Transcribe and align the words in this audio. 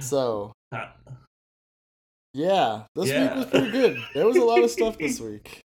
So, 0.00 0.52
yeah, 2.34 2.84
this 2.94 3.08
yeah. 3.08 3.28
week 3.28 3.34
was 3.36 3.46
pretty 3.46 3.70
good. 3.70 3.98
There 4.14 4.26
was 4.26 4.36
a 4.36 4.44
lot 4.44 4.62
of 4.62 4.70
stuff 4.70 4.98
this 4.98 5.20
week. 5.20 5.64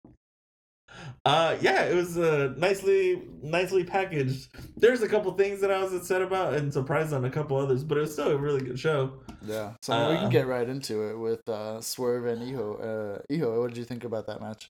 Uh, 1.25 1.57
yeah, 1.61 1.85
it 1.85 1.95
was 1.95 2.19
uh, 2.19 2.53
nicely 2.57 3.23
nicely 3.42 3.84
packaged. 3.84 4.49
There's 4.76 5.03
a 5.03 5.08
couple 5.08 5.33
things 5.33 5.60
that 5.60 5.71
I 5.71 5.83
was 5.83 5.92
upset 5.92 6.23
about 6.23 6.55
and 6.55 6.73
surprised 6.73 7.13
on 7.13 7.25
a 7.25 7.31
couple 7.31 7.57
others, 7.57 7.84
but 7.84 7.99
it 7.99 8.03
was 8.03 8.12
still 8.12 8.29
a 8.29 8.37
really 8.37 8.61
good 8.61 8.79
show. 8.79 9.21
Yeah, 9.45 9.73
so 9.82 9.93
uh, 9.93 10.11
we 10.11 10.16
can 10.16 10.27
uh, 10.27 10.30
get 10.30 10.46
right 10.46 10.69
into 10.69 11.11
it 11.11 11.19
with 11.19 11.49
uh, 11.49 11.80
Swerve 11.80 12.27
and 12.27 12.43
Hijo. 12.43 12.77
Uh, 12.77 13.23
Hijo, 13.33 13.61
what 13.61 13.69
did 13.69 13.79
you 13.79 13.85
think 13.85 14.05
about 14.05 14.27
that 14.27 14.41
match? 14.41 14.69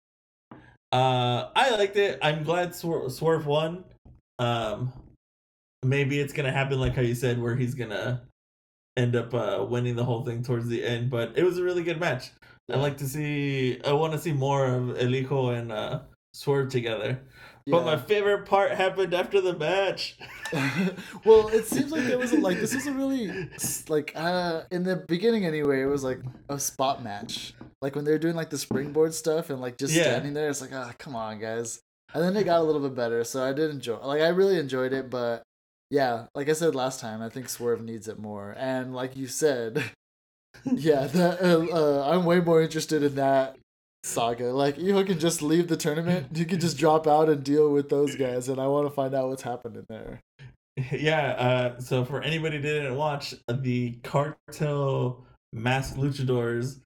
Uh, 0.92 1.48
I 1.56 1.70
liked 1.70 1.96
it. 1.96 2.18
I'm 2.20 2.42
glad 2.44 2.70
Swer- 2.70 3.10
Swerve 3.10 3.46
won. 3.46 3.84
Um, 4.38 4.92
maybe 5.82 6.20
it's 6.20 6.32
gonna 6.32 6.52
happen 6.52 6.78
like 6.80 6.94
how 6.94 7.02
you 7.02 7.14
said, 7.14 7.40
where 7.40 7.56
he's 7.56 7.74
gonna 7.74 8.22
end 8.96 9.16
up 9.16 9.34
uh, 9.34 9.64
winning 9.68 9.96
the 9.96 10.04
whole 10.04 10.24
thing 10.24 10.42
towards 10.42 10.68
the 10.68 10.84
end. 10.84 11.10
But 11.10 11.32
it 11.36 11.44
was 11.44 11.58
a 11.58 11.62
really 11.62 11.82
good 11.82 12.00
match. 12.00 12.30
Yeah. 12.68 12.76
I 12.76 12.80
like 12.80 12.98
to 12.98 13.08
see. 13.08 13.80
I 13.84 13.92
want 13.92 14.12
to 14.12 14.18
see 14.18 14.32
more 14.32 14.66
of 14.66 14.98
El 14.98 15.10
Hijo 15.10 15.50
and 15.50 15.72
uh, 15.72 16.00
Swerve 16.32 16.70
together. 16.70 17.20
Yeah. 17.64 17.72
But 17.72 17.84
my 17.84 17.96
favorite 17.96 18.46
part 18.46 18.72
happened 18.72 19.14
after 19.14 19.40
the 19.40 19.56
match. 19.56 20.16
well, 21.24 21.48
it 21.48 21.66
seems 21.66 21.92
like 21.92 22.04
there 22.04 22.18
was 22.18 22.32
a, 22.32 22.40
like 22.40 22.58
this 22.58 22.74
was 22.74 22.86
a 22.86 22.92
really 22.92 23.48
like 23.88 24.12
uh 24.14 24.62
in 24.70 24.82
the 24.82 24.96
beginning 24.96 25.46
anyway. 25.46 25.80
It 25.80 25.86
was 25.86 26.02
like 26.02 26.20
a 26.48 26.58
spot 26.58 27.02
match, 27.04 27.54
like 27.80 27.94
when 27.94 28.04
they're 28.04 28.18
doing 28.18 28.34
like 28.34 28.50
the 28.50 28.58
springboard 28.58 29.14
stuff 29.14 29.50
and 29.50 29.60
like 29.60 29.78
just 29.78 29.94
yeah. 29.94 30.04
standing 30.04 30.34
there. 30.34 30.50
It's 30.50 30.60
like 30.60 30.70
ah, 30.72 30.88
oh, 30.90 30.94
come 30.98 31.14
on, 31.14 31.38
guys. 31.38 31.80
And 32.14 32.22
then 32.22 32.36
it 32.36 32.44
got 32.44 32.60
a 32.60 32.64
little 32.64 32.82
bit 32.82 32.94
better, 32.94 33.24
so 33.24 33.42
I 33.42 33.52
did 33.52 33.70
enjoy. 33.70 33.96
Like 33.96 34.20
I 34.20 34.28
really 34.28 34.58
enjoyed 34.58 34.92
it, 34.92 35.08
but 35.08 35.42
yeah, 35.92 36.24
like 36.34 36.48
I 36.48 36.54
said 36.54 36.74
last 36.74 37.00
time, 37.00 37.20
I 37.20 37.28
think 37.28 37.50
Swerve 37.50 37.84
needs 37.84 38.08
it 38.08 38.18
more. 38.18 38.54
And 38.56 38.94
like 38.94 39.14
you 39.14 39.26
said, 39.26 39.84
yeah, 40.64 41.06
that 41.06 41.42
uh, 41.42 41.66
uh, 41.74 42.10
I'm 42.10 42.24
way 42.24 42.40
more 42.40 42.62
interested 42.62 43.02
in 43.02 43.14
that 43.16 43.56
saga. 44.02 44.52
Like 44.52 44.76
Hijo 44.76 45.04
can 45.04 45.18
just 45.18 45.42
leave 45.42 45.68
the 45.68 45.76
tournament. 45.76 46.28
You 46.32 46.46
can 46.46 46.60
just 46.60 46.78
drop 46.78 47.06
out 47.06 47.28
and 47.28 47.44
deal 47.44 47.70
with 47.70 47.90
those 47.90 48.16
guys, 48.16 48.48
and 48.48 48.58
I 48.58 48.66
want 48.68 48.86
to 48.86 48.94
find 48.94 49.14
out 49.14 49.28
what's 49.28 49.42
happening 49.42 49.84
there. 49.88 50.20
Yeah. 50.90 51.32
Uh, 51.32 51.80
so 51.80 52.02
for 52.02 52.22
anybody 52.22 52.56
who 52.56 52.62
didn't 52.62 52.96
watch, 52.96 53.34
the 53.46 53.98
cartel 54.02 55.22
masked 55.52 55.98
luchadors 55.98 56.80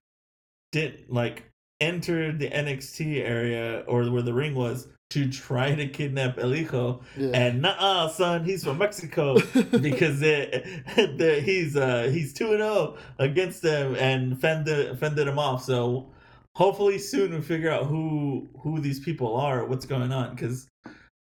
did 0.73 1.05
like 1.07 1.49
enter 1.79 2.33
the 2.33 2.49
NXT 2.49 3.25
area 3.25 3.85
or 3.87 4.03
where 4.11 4.21
the 4.21 4.33
ring 4.33 4.55
was 4.55 4.89
to 5.09 5.29
try 5.29 5.73
to 5.73 5.87
kidnap 5.87 6.37
El 6.37 6.51
Hijo. 6.53 7.01
Yeah. 7.15 7.29
And 7.33 7.61
nah, 7.61 8.07
son, 8.07 8.43
he's 8.43 8.63
from 8.63 8.77
Mexico 8.77 9.39
because 9.81 10.19
they, 10.19 11.41
he's 11.45 11.75
uh, 11.75 12.09
he's 12.11 12.33
two 12.33 12.51
and 12.51 12.57
zero 12.57 12.67
oh 12.69 12.97
against 13.19 13.61
them 13.61 13.95
and 13.95 14.39
fended 14.39 14.99
fended 14.99 15.27
him 15.27 15.39
off. 15.39 15.63
So 15.63 16.07
hopefully 16.55 16.97
soon 16.97 17.33
we 17.33 17.41
figure 17.41 17.71
out 17.71 17.85
who 17.85 18.47
who 18.59 18.79
these 18.79 18.99
people 18.99 19.37
are, 19.37 19.65
what's 19.65 19.85
going 19.85 20.11
on, 20.11 20.35
because 20.35 20.67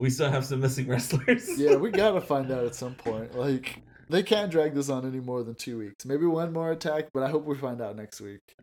we 0.00 0.10
still 0.10 0.30
have 0.30 0.44
some 0.44 0.60
missing 0.60 0.86
wrestlers. 0.88 1.58
yeah, 1.58 1.76
we 1.76 1.90
gotta 1.90 2.20
find 2.20 2.50
out 2.50 2.64
at 2.64 2.74
some 2.74 2.94
point. 2.94 3.36
Like 3.36 3.82
they 4.08 4.22
can't 4.22 4.50
drag 4.50 4.74
this 4.74 4.88
on 4.88 5.06
any 5.06 5.20
more 5.20 5.42
than 5.42 5.54
two 5.54 5.78
weeks. 5.78 6.06
Maybe 6.06 6.26
one 6.26 6.52
more 6.52 6.72
attack, 6.72 7.08
but 7.12 7.22
I 7.22 7.28
hope 7.28 7.44
we 7.44 7.56
find 7.56 7.80
out 7.80 7.96
next 7.96 8.20
week. 8.20 8.56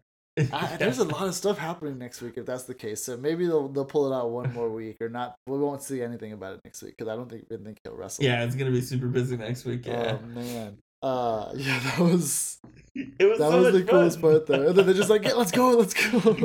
I, 0.54 0.78
there's 0.78 1.00
a 1.00 1.04
lot 1.04 1.28
of 1.28 1.36
stuff 1.36 1.58
happening 1.58 1.98
next 1.98 2.22
week 2.22 2.34
if 2.38 2.46
that's 2.46 2.64
the 2.64 2.74
case. 2.74 3.04
So 3.04 3.18
maybe 3.18 3.46
they'll 3.46 3.68
they'll 3.68 3.86
pull 3.86 4.12
it 4.12 4.16
out 4.16 4.30
one 4.30 4.54
more 4.54 4.70
week 4.82 4.98
or 5.02 5.10
not. 5.10 5.36
We 5.48 5.58
won't 5.58 5.82
see 5.82 6.02
anything 6.02 6.34
about 6.34 6.56
it 6.56 6.62
next 6.64 6.82
week 6.82 6.96
because 6.98 7.12
I 7.12 7.16
don't 7.16 7.30
think 7.30 7.46
we 7.50 7.58
think 7.58 7.80
he'll 7.84 7.96
wrestle. 7.96 8.24
Yeah, 8.24 8.44
it's 8.44 8.56
gonna 8.56 8.72
be 8.72 8.82
super 8.82 9.08
busy 9.08 9.38
next 9.38 9.66
week. 9.66 9.86
Yeah. 9.86 10.18
Oh 10.22 10.26
man. 10.28 10.78
Uh, 11.02 11.52
yeah, 11.56 11.80
that 11.80 12.00
was. 12.00 12.60
It 12.94 13.26
was 13.26 13.40
that 13.40 13.50
so 13.50 13.62
was 13.62 13.74
the 13.74 13.84
coolest 13.84 14.22
part 14.22 14.46
though. 14.46 14.68
And 14.68 14.78
then 14.78 14.86
they're 14.86 14.96
just 14.96 15.10
like, 15.10 15.24
yeah, 15.24 15.34
"Let's 15.34 15.52
go, 15.52 15.70
let's 15.72 15.94
go." 15.94 16.36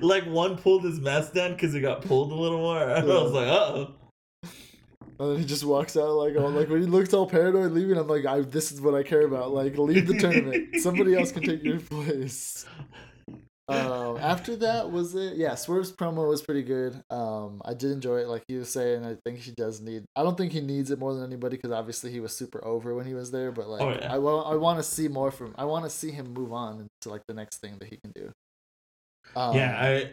like 0.00 0.24
one 0.24 0.56
pulled 0.56 0.84
his 0.84 1.00
mask 1.00 1.34
down 1.34 1.52
because 1.52 1.74
it 1.74 1.80
got 1.80 2.02
pulled 2.02 2.32
a 2.32 2.34
little 2.34 2.58
more. 2.58 2.78
I 2.78 3.02
was 3.02 3.32
like, 3.32 3.48
"Oh." 3.48 3.94
And 5.18 5.30
then 5.30 5.38
he 5.38 5.44
just 5.44 5.64
walks 5.64 5.96
out 5.96 6.10
like, 6.10 6.34
oh, 6.36 6.46
like 6.48 6.68
when 6.68 6.80
he 6.80 6.86
looks 6.86 7.14
all 7.14 7.26
paranoid 7.26 7.72
leaving, 7.72 7.96
I'm 7.96 8.08
like, 8.08 8.26
I, 8.26 8.40
this 8.40 8.72
is 8.72 8.80
what 8.80 8.94
I 8.94 9.02
care 9.02 9.22
about. 9.22 9.52
Like, 9.52 9.78
leave 9.78 10.06
the 10.06 10.18
tournament. 10.18 10.76
Somebody 10.80 11.14
else 11.14 11.30
can 11.30 11.42
take 11.42 11.62
your 11.62 11.78
place. 11.78 12.66
Um, 13.66 14.18
after 14.18 14.56
that 14.56 14.90
was 14.90 15.14
it? 15.14 15.36
Yeah, 15.36 15.54
Swerve's 15.54 15.90
promo 15.90 16.28
was 16.28 16.42
pretty 16.42 16.62
good. 16.62 17.02
Um, 17.10 17.62
I 17.64 17.72
did 17.72 17.92
enjoy 17.92 18.18
it, 18.18 18.28
like 18.28 18.42
he 18.46 18.56
was 18.56 18.68
saying. 18.68 19.06
I 19.06 19.16
think 19.24 19.38
he 19.38 19.52
does 19.52 19.80
need. 19.80 20.04
I 20.16 20.22
don't 20.22 20.36
think 20.36 20.52
he 20.52 20.60
needs 20.60 20.90
it 20.90 20.98
more 20.98 21.14
than 21.14 21.24
anybody 21.24 21.56
because 21.56 21.70
obviously 21.70 22.10
he 22.10 22.20
was 22.20 22.36
super 22.36 22.62
over 22.64 22.94
when 22.94 23.06
he 23.06 23.14
was 23.14 23.30
there. 23.30 23.52
But 23.52 23.68
like, 23.68 23.80
oh, 23.80 23.90
yeah. 23.90 24.12
I, 24.12 24.16
I 24.16 24.56
want 24.56 24.78
to 24.80 24.82
see 24.82 25.08
more 25.08 25.30
from. 25.30 25.54
I 25.56 25.64
want 25.64 25.84
to 25.84 25.90
see 25.90 26.10
him 26.10 26.34
move 26.34 26.52
on 26.52 26.88
to 27.02 27.08
like 27.08 27.22
the 27.26 27.34
next 27.34 27.58
thing 27.58 27.78
that 27.78 27.88
he 27.88 27.98
can 28.02 28.12
do. 28.14 28.32
Um, 29.34 29.56
yeah, 29.56 29.78
I. 29.80 30.10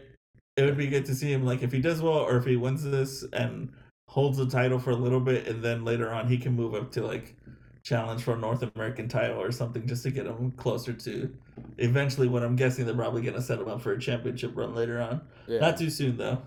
It 0.57 0.66
would 0.66 0.78
be 0.78 0.88
good 0.88 1.06
to 1.06 1.16
see 1.16 1.31
him 1.31 1.45
like 1.45 1.63
if 1.63 1.72
he 1.72 1.79
does 1.79 2.01
well 2.01 2.19
or 2.19 2.35
if 2.38 2.45
he 2.45 2.57
wins 2.57 2.83
this 2.83 3.23
and 3.31 3.72
holds 4.12 4.38
the 4.38 4.46
title 4.46 4.78
for 4.78 4.92
a 4.92 4.96
little 4.96 5.22
bit 5.22 5.48
and 5.48 5.64
then 5.64 5.86
later 5.86 6.12
on 6.12 6.28
he 6.28 6.38
can 6.38 6.52
move 6.52 6.76
up 6.76 6.92
to 6.92 7.02
like 7.02 7.34
challenge 7.82 8.22
for 8.22 8.34
a 8.34 8.38
North 8.38 8.62
American 8.76 9.08
title 9.08 9.42
or 9.42 9.54
something 9.54 9.88
just 9.88 10.04
to 10.04 10.12
get 10.12 10.26
him 10.26 10.52
closer 10.52 10.92
to 10.92 11.34
eventually 11.78 12.28
what 12.28 12.44
I'm 12.44 12.58
guessing 12.58 12.86
they're 12.86 12.94
probably 12.94 13.22
gonna 13.22 13.42
set 13.42 13.58
him 13.58 13.70
up 13.70 13.82
for 13.82 13.94
a 13.94 14.00
championship 14.00 14.52
run 14.54 14.76
later 14.76 15.00
on. 15.00 15.22
Yeah. 15.48 15.60
Not 15.60 15.78
too 15.78 15.90
soon 15.90 16.18
though. 16.18 16.42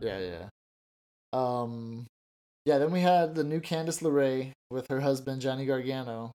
Yeah, 0.00 0.20
yeah. 0.20 0.48
Um 1.34 2.06
yeah, 2.64 2.78
then 2.78 2.90
we 2.90 3.00
had 3.00 3.34
the 3.34 3.44
new 3.44 3.60
Candice 3.60 4.00
LeRae 4.00 4.52
with 4.70 4.86
her 4.88 5.00
husband 5.00 5.42
Johnny 5.42 5.66
Gargano 5.66 6.32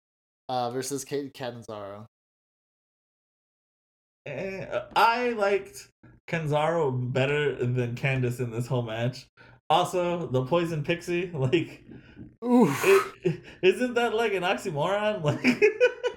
uh 0.48 0.70
versus 0.70 1.04
Kate 1.04 1.34
Catanzaro. 1.34 2.06
Eh, 4.24 4.64
I 4.96 5.30
liked 5.30 5.88
Catanzaro 6.26 6.90
better 6.90 7.54
than 7.62 7.94
Candice 7.94 8.40
in 8.40 8.50
this 8.50 8.66
whole 8.66 8.80
match. 8.80 9.26
Also, 9.72 10.26
the 10.26 10.44
poison 10.44 10.84
pixie, 10.84 11.30
like 11.34 11.82
it, 12.42 13.42
isn't 13.62 13.94
that 13.94 14.14
like 14.14 14.34
an 14.34 14.42
oxymoron? 14.42 15.22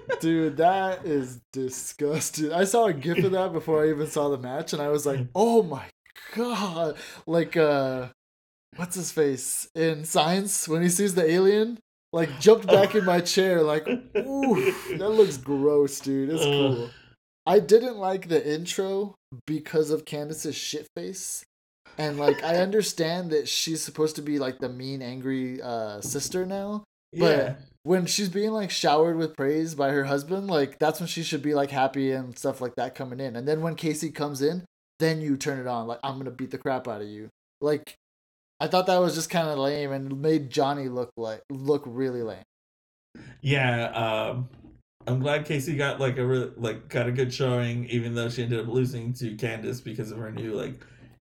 Like, 0.08 0.20
dude, 0.20 0.58
that 0.58 1.06
is 1.06 1.40
disgusting. 1.54 2.52
I 2.52 2.64
saw 2.64 2.86
a 2.86 2.92
gif 2.92 3.24
of 3.24 3.32
that 3.32 3.54
before 3.54 3.82
I 3.82 3.88
even 3.88 4.08
saw 4.08 4.28
the 4.28 4.36
match, 4.36 4.74
and 4.74 4.82
I 4.82 4.88
was 4.88 5.06
like, 5.06 5.20
"Oh 5.34 5.62
my 5.62 5.86
god!" 6.34 6.96
Like, 7.26 7.56
uh, 7.56 8.08
what's 8.76 8.94
his 8.94 9.10
face 9.10 9.68
in 9.74 10.04
Signs 10.04 10.68
when 10.68 10.82
he 10.82 10.90
sees 10.90 11.14
the 11.14 11.28
alien? 11.28 11.78
Like, 12.12 12.38
jumped 12.38 12.66
back 12.66 12.94
in 12.94 13.06
my 13.06 13.20
chair. 13.20 13.62
Like, 13.62 13.88
ooh, 13.88 14.72
that 14.98 15.10
looks 15.10 15.38
gross, 15.38 15.98
dude. 16.00 16.28
It's 16.28 16.44
cool. 16.44 16.90
I 17.46 17.58
didn't 17.58 17.96
like 17.96 18.28
the 18.28 18.54
intro 18.54 19.14
because 19.46 19.90
of 19.90 20.04
Candice's 20.04 20.56
shit 20.56 20.86
face 20.94 21.44
and 21.98 22.18
like 22.18 22.42
I 22.42 22.56
understand 22.56 23.30
that 23.30 23.48
she's 23.48 23.82
supposed 23.82 24.16
to 24.16 24.22
be 24.22 24.38
like 24.38 24.58
the 24.58 24.68
mean, 24.68 25.02
angry 25.02 25.60
uh, 25.62 26.00
sister 26.00 26.44
now, 26.46 26.84
but 27.12 27.36
yeah. 27.36 27.54
when 27.82 28.06
she's 28.06 28.28
being 28.28 28.50
like 28.50 28.70
showered 28.70 29.16
with 29.16 29.36
praise 29.36 29.74
by 29.74 29.90
her 29.90 30.04
husband, 30.04 30.48
like 30.48 30.78
that's 30.78 31.00
when 31.00 31.08
she 31.08 31.22
should 31.22 31.42
be 31.42 31.54
like 31.54 31.70
happy 31.70 32.12
and 32.12 32.36
stuff 32.38 32.60
like 32.60 32.74
that 32.76 32.94
coming 32.94 33.20
in. 33.20 33.36
And 33.36 33.46
then 33.46 33.60
when 33.60 33.76
Kacy 33.76 34.14
comes 34.14 34.42
in, 34.42 34.64
then 34.98 35.20
you 35.20 35.36
turn 35.36 35.58
it 35.58 35.66
on 35.66 35.86
like 35.86 36.00
I'm 36.02 36.18
gonna 36.18 36.30
beat 36.30 36.50
the 36.50 36.58
crap 36.58 36.88
out 36.88 37.02
of 37.02 37.08
you. 37.08 37.28
Like 37.60 37.96
I 38.60 38.66
thought 38.66 38.86
that 38.86 38.98
was 38.98 39.14
just 39.14 39.30
kind 39.30 39.48
of 39.48 39.58
lame 39.58 39.92
and 39.92 40.20
made 40.20 40.50
Johnny 40.50 40.88
look 40.88 41.10
like 41.16 41.42
look 41.50 41.82
really 41.86 42.22
lame. 42.22 42.42
Yeah, 43.40 43.86
um, 43.92 44.48
I'm 45.06 45.20
glad 45.20 45.46
Kacy 45.46 45.76
got 45.76 46.00
like 46.00 46.18
a 46.18 46.26
re- 46.26 46.52
like 46.56 46.88
got 46.88 47.06
a 47.06 47.12
good 47.12 47.32
showing, 47.32 47.86
even 47.86 48.14
though 48.14 48.28
she 48.28 48.42
ended 48.42 48.60
up 48.60 48.66
losing 48.66 49.12
to 49.14 49.36
Candice 49.36 49.82
because 49.82 50.10
of 50.10 50.18
her 50.18 50.32
new 50.32 50.52
like 50.52 50.84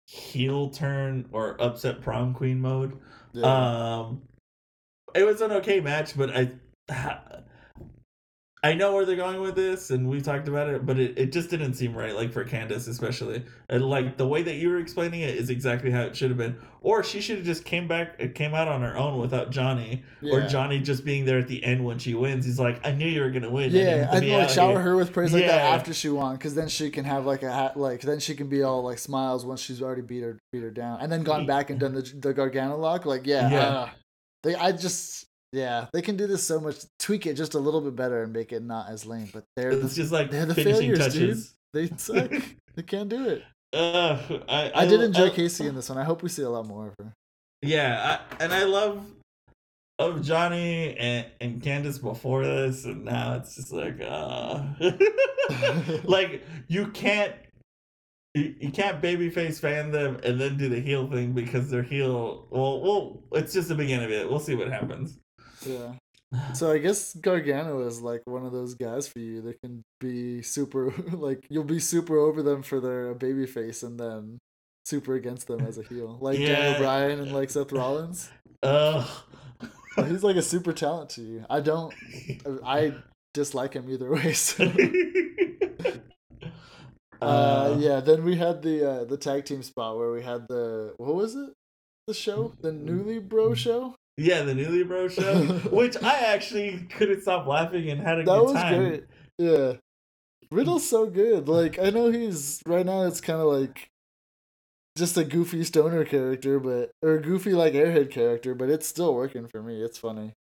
heel 0.07 0.69
turn 0.69 1.27
or 1.31 1.61
upset 1.61 2.01
prom 2.01 2.33
queen 2.33 2.59
mode. 2.59 2.97
Yeah. 3.33 3.97
Um, 3.99 4.21
it 5.13 5.23
was 5.23 5.41
an 5.41 5.51
okay 5.51 5.79
match, 5.81 6.17
but 6.17 6.35
I 6.35 6.51
I 8.67 8.73
know 8.73 8.93
where 8.93 9.05
they're 9.05 9.15
going 9.15 9.39
with 9.39 9.55
this, 9.55 9.91
and 9.91 10.09
we 10.09 10.19
talked 10.19 10.49
about 10.49 10.67
it, 10.67 10.85
but 10.85 10.99
it, 10.99 11.17
it 11.17 11.31
just 11.31 11.49
didn't 11.49 11.75
seem 11.75 11.95
right, 11.95 12.13
like 12.13 12.33
for 12.33 12.43
Candice 12.43 12.89
especially. 12.89 13.45
And 13.69 13.85
like 13.85 14.17
the 14.17 14.27
way 14.27 14.43
that 14.43 14.55
you 14.55 14.69
were 14.69 14.77
explaining 14.77 15.21
it 15.21 15.35
is 15.35 15.49
exactly 15.49 15.89
how 15.89 16.01
it 16.01 16.17
should 16.17 16.29
have 16.29 16.37
been. 16.37 16.57
Or 16.81 17.01
she 17.01 17.21
should 17.21 17.37
have 17.37 17.45
just 17.45 17.63
came 17.63 17.87
back, 17.87 18.15
it 18.19 18.35
came 18.35 18.53
out 18.53 18.67
on 18.67 18.81
her 18.81 18.97
own 18.97 19.19
without 19.19 19.51
Johnny, 19.51 20.03
yeah. 20.19 20.33
or 20.33 20.47
Johnny 20.47 20.81
just 20.81 21.05
being 21.05 21.23
there 21.23 21.39
at 21.39 21.47
the 21.47 21.63
end 21.63 21.85
when 21.85 21.97
she 21.97 22.13
wins. 22.13 22.45
He's 22.45 22.59
like, 22.59 22.85
I 22.85 22.91
knew 22.91 23.07
you 23.07 23.21
were 23.21 23.31
gonna 23.31 23.49
win. 23.49 23.71
Yeah, 23.71 24.09
I'd 24.11 24.25
like 24.25 24.49
shower 24.49 24.73
here. 24.73 24.81
her 24.81 24.95
with 24.97 25.13
praise 25.13 25.31
like 25.31 25.43
yeah. 25.43 25.47
that 25.47 25.79
after 25.79 25.93
she 25.93 26.09
won, 26.09 26.35
because 26.35 26.53
then 26.53 26.67
she 26.67 26.89
can 26.89 27.05
have 27.05 27.25
like 27.25 27.43
a 27.43 27.51
hat, 27.51 27.77
like 27.77 28.01
then 28.01 28.19
she 28.19 28.35
can 28.35 28.49
be 28.49 28.63
all 28.63 28.83
like 28.83 28.99
smiles 28.99 29.45
once 29.45 29.61
she's 29.61 29.81
already 29.81 30.01
beat 30.01 30.23
her 30.23 30.37
beat 30.51 30.63
her 30.63 30.71
down, 30.71 30.99
and 30.99 31.09
then 31.09 31.23
gone 31.23 31.45
back 31.45 31.69
and 31.69 31.79
done 31.79 31.93
the 31.93 32.01
the 32.01 32.33
Gargano 32.33 32.75
lock. 32.75 33.05
Like 33.05 33.25
yeah, 33.25 33.49
yeah. 33.49 33.67
Uh, 33.67 33.89
they 34.43 34.55
I 34.55 34.73
just 34.73 35.26
yeah, 35.51 35.87
they 35.93 36.01
can 36.01 36.17
do 36.17 36.27
this 36.27 36.43
so 36.43 36.59
much. 36.59 36.77
Tweak 36.99 37.25
it 37.25 37.35
just 37.35 37.53
a 37.53 37.59
little 37.59 37.81
bit 37.81 37.95
better 37.95 38.23
and 38.23 38.33
make 38.33 38.51
it 38.51 38.63
not 38.63 38.89
as 38.89 39.05
lame. 39.05 39.29
But 39.31 39.45
they're 39.55 39.71
it's 39.71 39.95
the, 39.95 40.01
just 40.01 40.11
like 40.11 40.31
they're 40.31 40.45
the 40.45 40.55
failures, 40.55 40.99
touches. 40.99 41.53
dude. 41.73 41.89
They 41.89 41.97
suck. 41.97 42.31
they 42.75 42.83
can't 42.83 43.09
do 43.09 43.27
it. 43.27 43.43
Uh, 43.73 44.17
I, 44.47 44.69
I, 44.69 44.71
I 44.75 44.85
did 44.85 45.01
enjoy 45.01 45.27
I, 45.27 45.29
Kacy 45.29 45.67
in 45.67 45.75
this 45.75 45.89
one. 45.89 45.97
I 45.97 46.03
hope 46.03 46.23
we 46.23 46.29
see 46.29 46.43
a 46.43 46.49
lot 46.49 46.65
more 46.65 46.87
of 46.87 46.93
her. 46.99 47.13
Yeah, 47.61 48.19
I, 48.19 48.43
and 48.43 48.53
I 48.53 48.63
love 48.63 49.05
of 49.99 50.21
Johnny 50.21 50.95
and, 50.97 51.25
and 51.41 51.61
Candice 51.61 52.01
before 52.01 52.43
this, 52.43 52.85
and 52.85 53.03
now 53.03 53.35
it's 53.35 53.55
just 53.55 53.73
like, 53.73 53.99
uh, 54.01 54.63
like 56.03 56.43
you 56.67 56.87
can't 56.87 57.33
you, 58.37 58.55
you 58.59 58.71
can't 58.71 59.01
babyface 59.01 59.59
fan 59.59 59.91
them 59.91 60.19
and 60.23 60.39
then 60.39 60.57
do 60.57 60.69
the 60.69 60.79
heel 60.79 61.09
thing 61.09 61.33
because 61.33 61.69
they're 61.69 61.83
heel. 61.83 62.45
Well, 62.49 62.81
well, 62.81 63.23
it's 63.33 63.53
just 63.53 63.67
the 63.67 63.75
beginning 63.75 64.05
of 64.05 64.11
it. 64.11 64.29
We'll 64.29 64.39
see 64.39 64.55
what 64.55 64.69
happens. 64.69 65.17
Yeah. 65.65 65.93
So 66.55 66.69
I 66.69 66.79
guess 66.79 67.13
Gargano 67.15 67.87
is 67.87 68.01
like 68.01 68.21
one 68.25 68.45
of 68.45 68.51
those 68.51 68.73
guys 68.73 69.07
for 69.07 69.19
you 69.19 69.41
that 69.43 69.61
can 69.61 69.81
be 70.01 70.41
super 70.41 70.93
like 71.13 71.47
you'll 71.49 71.63
be 71.63 71.79
super 71.79 72.17
over 72.17 72.43
them 72.43 72.63
for 72.63 72.81
their 72.81 73.13
baby 73.13 73.45
face 73.45 73.81
and 73.81 73.97
then 73.97 74.37
super 74.83 75.15
against 75.15 75.47
them 75.47 75.61
as 75.61 75.77
a 75.77 75.83
heel. 75.83 76.17
Like 76.19 76.37
Yeah. 76.37 76.47
Daniel 76.47 76.79
Bryan 76.81 77.19
and 77.21 77.31
like 77.31 77.49
Seth 77.49 77.71
Rollins. 77.71 78.29
Ugh. 78.61 79.07
He's 79.95 80.21
like 80.21 80.35
a 80.35 80.41
super 80.41 80.73
talent 80.73 81.11
to 81.11 81.21
you. 81.21 81.45
I 81.49 81.61
don't 81.61 81.93
I 82.65 82.93
dislike 83.33 83.73
him 83.73 83.89
either 83.89 84.11
way. 84.11 84.33
So 84.33 84.65
uh, 87.21 87.75
yeah, 87.79 87.99
then 88.01 88.23
we 88.23 88.35
had 88.35 88.61
the 88.61 88.89
uh, 88.89 89.03
the 89.05 89.17
tag 89.17 89.45
team 89.45 89.63
spot 89.63 89.97
where 89.97 90.11
we 90.11 90.21
had 90.23 90.47
the 90.49 90.93
what 90.97 91.15
was 91.15 91.35
it? 91.35 91.51
The 92.07 92.13
show? 92.13 92.53
The 92.61 92.71
Newly 92.71 93.19
Bro 93.19 93.55
show? 93.55 93.95
Yeah, 94.17 94.41
the 94.41 94.55
Newly 94.55 94.83
Bro 94.83 95.09
show, 95.09 95.43
which 95.71 95.95
I 96.01 96.17
actually 96.33 96.87
couldn't 96.89 97.21
stop 97.21 97.45
laughing 97.45 97.89
and 97.89 98.01
had 98.01 98.19
a 98.19 98.23
That 98.23 98.39
good 98.39 98.55
time. 98.55 98.71
That 98.71 98.79
was 98.79 98.89
great. 98.89 99.03
Yeah. 99.37 99.73
Riddle's 100.49 100.89
so 100.89 101.05
good. 101.07 101.47
Like 101.47 101.77
I 101.77 101.89
know 101.89 102.09
he's 102.11 102.61
right 102.65 102.85
now 102.85 103.03
it's 103.03 103.21
kinda 103.21 103.43
like 103.43 103.89
just 104.97 105.17
a 105.17 105.23
goofy 105.23 105.63
stoner 105.63 106.03
character, 106.03 106.59
but 106.59 106.91
or 107.03 107.15
a 107.15 107.21
goofy 107.21 107.53
like 107.53 107.73
airhead 107.73 108.09
character, 108.09 108.55
but 108.55 108.69
it's 108.69 108.87
still 108.87 109.13
working 109.13 109.47
for 109.47 109.61
me. 109.61 109.81
It's 109.81 109.97
funny. 109.97 110.33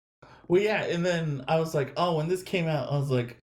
Well, 0.48 0.62
yeah, 0.62 0.83
and 0.83 1.06
then 1.06 1.44
I 1.48 1.60
was 1.60 1.74
like, 1.74 1.92
oh, 1.98 2.18
when 2.18 2.28
this 2.30 2.44
came 2.44 2.68
out, 2.68 2.92
I 2.92 2.98
was 2.98 3.10
like, 3.10 3.38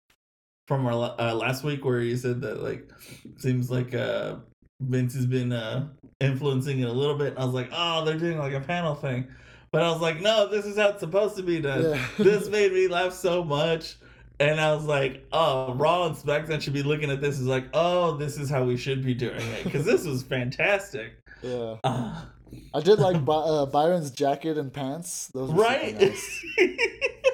from 0.68 0.86
our 0.86 1.16
uh, 1.20 1.34
last 1.34 1.64
week 1.64 1.84
where 1.84 2.00
you 2.00 2.16
said 2.16 2.40
that 2.42 2.64
like 2.64 2.90
seems 3.38 3.70
like 3.70 3.94
uh 3.94 4.36
Vince 4.80 5.14
has 5.16 5.26
been 5.26 5.52
uh 5.52 5.90
influencing 6.22 6.80
it 6.80 6.88
a 6.88 6.94
little 6.94 7.18
bit. 7.18 7.34
I 7.38 7.44
was 7.44 7.54
like, 7.54 7.70
oh, 7.74 8.06
they're 8.06 8.18
doing 8.18 8.38
like 8.38 8.54
a 8.54 8.62
panel 8.62 8.96
thing, 8.96 9.28
but 9.72 9.84
I 9.84 9.90
was 9.90 10.02
like, 10.02 10.22
no, 10.22 10.48
this 10.48 10.66
is 10.66 10.78
how 10.78 10.90
it's 10.90 11.00
supposed 11.00 11.38
to 11.38 11.44
be 11.44 11.62
done. 11.62 11.84
Yeah. 11.84 12.08
this 12.24 12.50
made 12.50 12.74
me 12.74 12.88
laugh 12.88 13.14
so 13.14 13.44
much. 13.44 13.96
And 14.40 14.60
I 14.60 14.74
was 14.74 14.86
like, 14.86 15.26
oh, 15.32 15.76
Raw 15.76 16.08
and 16.08 16.16
SmackDown 16.16 16.62
should 16.62 16.74
be 16.74 16.82
looking 16.82 17.12
at 17.12 17.22
this 17.22 17.40
as 17.40 17.46
like, 17.46 17.66
oh, 17.74 18.18
this 18.18 18.38
is 18.38 18.50
how 18.50 18.64
we 18.64 18.76
should 18.76 19.06
be 19.06 19.14
doing 19.14 19.40
it. 19.40 19.64
Because 19.64 19.86
this 19.86 20.04
was 20.04 20.24
fantastic. 20.24 21.14
Yeah. 21.44 21.76
Uh, 21.84 22.24
I 22.74 22.80
did 22.82 23.00
like 23.00 23.24
By- 23.24 23.36
uh, 23.36 23.66
Byron's 23.68 24.12
jacket 24.12 24.58
and 24.58 24.74
pants. 24.74 25.30
Those 25.34 25.52
right? 25.52 26.00
nice. 26.00 26.46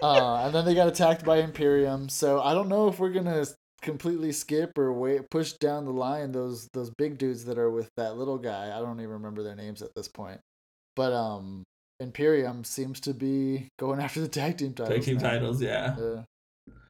uh, 0.01 0.45
and 0.45 0.53
then 0.53 0.65
they 0.65 0.75
got 0.75 0.87
attacked 0.87 1.23
by 1.23 1.37
Imperium. 1.37 2.09
So 2.09 2.41
I 2.41 2.53
don't 2.53 2.67
know 2.67 2.87
if 2.87 2.99
we're 2.99 3.11
gonna 3.11 3.45
completely 3.81 4.31
skip 4.31 4.77
or 4.77 4.91
wait 4.91 5.29
push 5.29 5.53
down 5.53 5.85
the 5.85 5.91
line 5.91 6.31
those 6.31 6.67
those 6.73 6.89
big 6.89 7.17
dudes 7.17 7.45
that 7.45 7.57
are 7.57 7.69
with 7.69 7.89
that 7.95 8.17
little 8.17 8.37
guy. 8.37 8.75
I 8.75 8.79
don't 8.79 8.99
even 8.99 9.11
remember 9.13 9.43
their 9.43 9.55
names 9.55 9.81
at 9.81 9.95
this 9.95 10.07
point. 10.07 10.39
But 10.95 11.13
um, 11.13 11.63
Imperium 11.99 12.63
seems 12.63 12.99
to 13.01 13.13
be 13.13 13.69
going 13.79 13.99
after 14.01 14.21
the 14.21 14.27
tag 14.27 14.57
team 14.57 14.73
titles. 14.73 14.95
Tag 14.95 15.03
team 15.03 15.17
now. 15.17 15.29
titles, 15.29 15.61
yeah. 15.61 15.95
Yeah. 15.99 16.21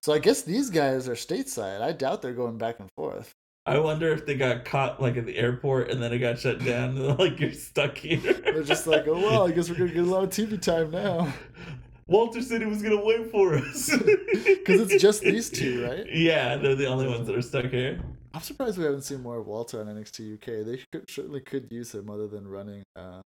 So 0.04 0.14
I 0.14 0.20
guess 0.20 0.44
these 0.44 0.70
guys 0.70 1.10
are 1.10 1.16
stateside. 1.16 1.82
I 1.82 1.92
doubt 1.92 2.22
they're 2.22 2.34
going 2.34 2.58
back 2.58 2.80
and 2.80 2.90
forth. 2.96 3.32
I 3.66 3.80
wonder 3.80 4.10
if 4.14 4.26
they 4.26 4.36
got 4.36 4.64
caught 4.64 5.02
like 5.02 5.18
at 5.18 5.26
the 5.26 5.38
airport 5.38 5.92
and 5.92 6.02
then 6.02 6.14
it 6.14 6.20
got 6.20 6.40
shut 6.40 6.64
down. 6.64 6.92
And 6.92 6.98
they're 7.06 7.16
like, 7.16 7.40
you're 7.40 7.52
stuck 7.52 7.98
here. 7.98 8.34
They're 8.34 8.64
just 8.64 8.88
like, 8.88 9.08
oh 9.08 9.20
well, 9.20 9.48
I 9.48 9.52
guess 9.52 9.70
we're 9.70 9.78
gonna 9.78 9.92
get 9.92 10.04
a 10.04 10.10
lot 10.10 10.24
of 10.24 10.30
TV 10.30 10.62
time 10.62 10.92
now 10.92 11.34
Walter 12.08 12.42
said 12.42 12.62
he 12.62 12.68
was 12.68 12.82
gonna 12.82 13.04
wait 13.04 13.30
for 13.32 13.56
us. 13.56 13.90
because 13.90 14.80
it's 14.92 15.02
just 15.02 15.22
these 15.22 15.50
two, 15.50 15.86
right? 15.86 16.06
Yeah, 16.10 16.56
they're 16.56 16.76
the 16.76 16.88
only 16.88 17.08
ones 17.08 17.28
that 17.28 17.36
are 17.36 17.42
stuck 17.42 17.66
here. 17.66 18.00
I'm 18.34 18.42
surprised 18.42 18.78
we 18.78 18.86
haven't 18.86 19.02
seen 19.02 19.22
more 19.22 19.38
of 19.38 19.48
Walter 19.48 19.82
on 19.82 19.88
NXT 19.88 20.36
UK. 20.36 20.66
They 20.66 20.80
could, 20.92 21.10
certainly 21.10 21.42
could 21.42 21.68
use 21.72 21.94
him 21.94 22.10
other 22.10 22.28
than 22.28 22.48
running 22.48 22.84
a 22.96 23.22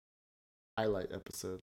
highlight 0.79 1.13
episode. 1.13 1.61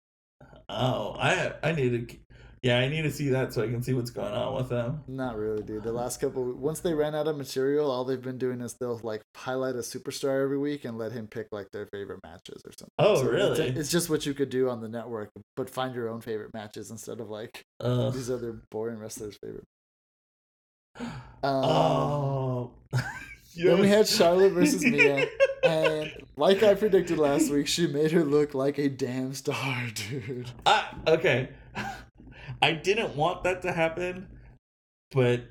Oh, 0.68 1.16
I 1.20 1.54
I 1.64 1.72
need 1.74 2.10
to, 2.10 2.18
yeah, 2.64 2.80
I 2.80 2.88
need 2.90 3.04
to 3.04 3.12
see 3.12 3.30
that 3.30 3.54
so 3.54 3.62
I 3.64 3.68
can 3.68 3.84
see 3.84 3.94
what's 3.94 4.10
going 4.10 4.34
on 4.34 4.56
with 4.56 4.70
them. 4.70 5.04
Not 5.08 5.38
really, 5.38 5.62
dude. 5.62 5.84
The 5.84 5.92
last 5.94 6.20
couple, 6.20 6.44
once 6.54 6.80
they 6.80 6.94
ran 6.96 7.14
out 7.14 7.28
of 7.28 7.38
material, 7.38 7.92
all 7.92 8.04
they've 8.04 8.22
been 8.22 8.40
doing 8.40 8.62
is 8.62 8.74
they'll 8.74 9.00
like 9.04 9.22
highlight 9.36 9.76
a 9.76 9.80
superstar 9.80 10.44
every 10.44 10.58
week 10.58 10.84
and 10.84 10.98
let 10.98 11.12
him 11.12 11.28
pick 11.28 11.48
like 11.52 11.70
their 11.72 11.86
favorite 11.86 12.20
matches 12.24 12.64
or 12.66 12.72
something. 12.78 12.92
Oh, 12.98 13.14
it's- 13.14 13.26
really? 13.28 13.70
It's, 13.80 13.92
just 13.92 14.10
what 14.10 14.26
you 14.26 14.34
could 14.34 14.50
do 14.50 14.70
on 14.70 14.82
the 14.82 14.90
network, 14.90 15.30
but 15.56 15.70
find 15.70 15.94
your 15.94 16.10
own 16.10 16.22
favorite 16.22 16.54
matches 16.54 16.90
instead 16.90 17.20
of 17.20 17.30
like 17.30 17.62
Uh, 17.80 18.10
these 18.10 18.30
other 18.32 18.62
boring 18.72 18.98
wrestlers' 19.00 19.38
favorite. 19.38 19.66
Um, 21.44 21.64
oh, 21.64 22.72
Then 23.56 23.80
we 23.80 23.88
had. 23.88 24.08
Charlotte 24.08 24.50
versus 24.54 24.84
Mia, 24.84 25.28
and 25.64 26.12
like 26.38 26.64
I 26.64 26.74
predicted 26.76 27.18
last 27.18 27.52
week, 27.52 27.68
she 27.68 27.88
made 27.88 28.12
her 28.12 28.24
look 28.24 28.54
like 28.54 28.78
a 28.78 28.90
damn 28.90 29.34
star, 29.34 29.88
dude. 29.94 30.50
I, 30.66 30.86
okay. 31.08 31.50
I 32.62 32.72
didn't 32.72 33.16
want 33.16 33.44
that 33.44 33.62
to 33.64 33.72
happen, 33.72 34.28
but 35.12 35.42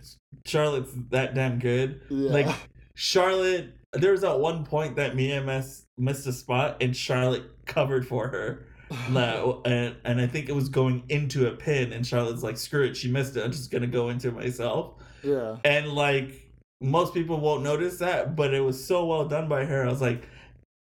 Charlotte's 0.47 0.93
that 1.11 1.35
damn 1.35 1.59
good. 1.59 2.01
Yeah. 2.09 2.31
Like 2.31 2.56
Charlotte, 2.95 3.77
there 3.93 4.12
was 4.12 4.25
at 4.25 4.39
one 4.39 4.65
point 4.65 4.97
that 4.97 5.15
Mia 5.15 5.43
mess, 5.43 5.85
missed 5.99 6.27
a 6.27 6.33
spot 6.33 6.79
and 6.81 6.97
Charlotte 6.97 7.45
covered 7.67 8.06
for 8.06 8.29
her. 8.29 8.67
No, 9.11 9.61
and 9.65 9.97
and 10.05 10.21
I 10.21 10.27
think 10.27 10.49
it 10.49 10.55
was 10.55 10.69
going 10.69 11.03
into 11.09 11.49
a 11.49 11.51
pin, 11.51 11.93
and 11.93 12.06
Charlotte's 12.06 12.43
like, 12.43 12.56
"Screw 12.56 12.85
it, 12.85 12.97
she 12.97 13.11
missed 13.11 13.37
it. 13.37 13.45
I'm 13.45 13.51
just 13.51 13.71
gonna 13.71 13.87
go 13.87 14.09
into 14.09 14.31
myself." 14.31 14.95
yeah. 15.25 15.56
And 15.65 15.89
like 15.93 16.44
most 16.81 17.15
people 17.15 17.41
won't 17.41 17.62
notice 17.62 17.99
that, 17.99 18.37
but 18.37 18.53
it 18.55 18.61
was 18.61 18.85
so 18.85 19.06
well 19.06 19.26
done 19.26 19.49
by 19.49 19.65
her. 19.65 19.85
I 19.87 19.88
was 19.91 20.00
like, 20.00 20.29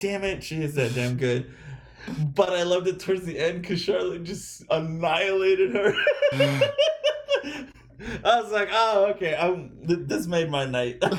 "Damn 0.00 0.25
it, 0.25 0.43
she 0.44 0.62
is 0.62 0.75
that 0.75 0.94
damn 0.94 1.17
good." 1.17 1.50
But 2.35 2.50
I 2.50 2.62
loved 2.62 2.87
it 2.88 2.99
towards 2.99 3.25
the 3.27 3.38
end 3.38 3.61
because 3.62 3.81
Charlotte 3.81 4.25
just 4.25 4.62
annihilated 4.71 5.75
her. 5.75 5.94
I 8.25 8.41
was 8.41 8.50
like, 8.53 8.69
"Oh, 8.73 9.12
okay. 9.17 9.37
I'm, 9.37 9.71
th- 9.87 10.00
this 10.06 10.27
made 10.27 10.50
my 10.50 10.65
night." 10.65 11.03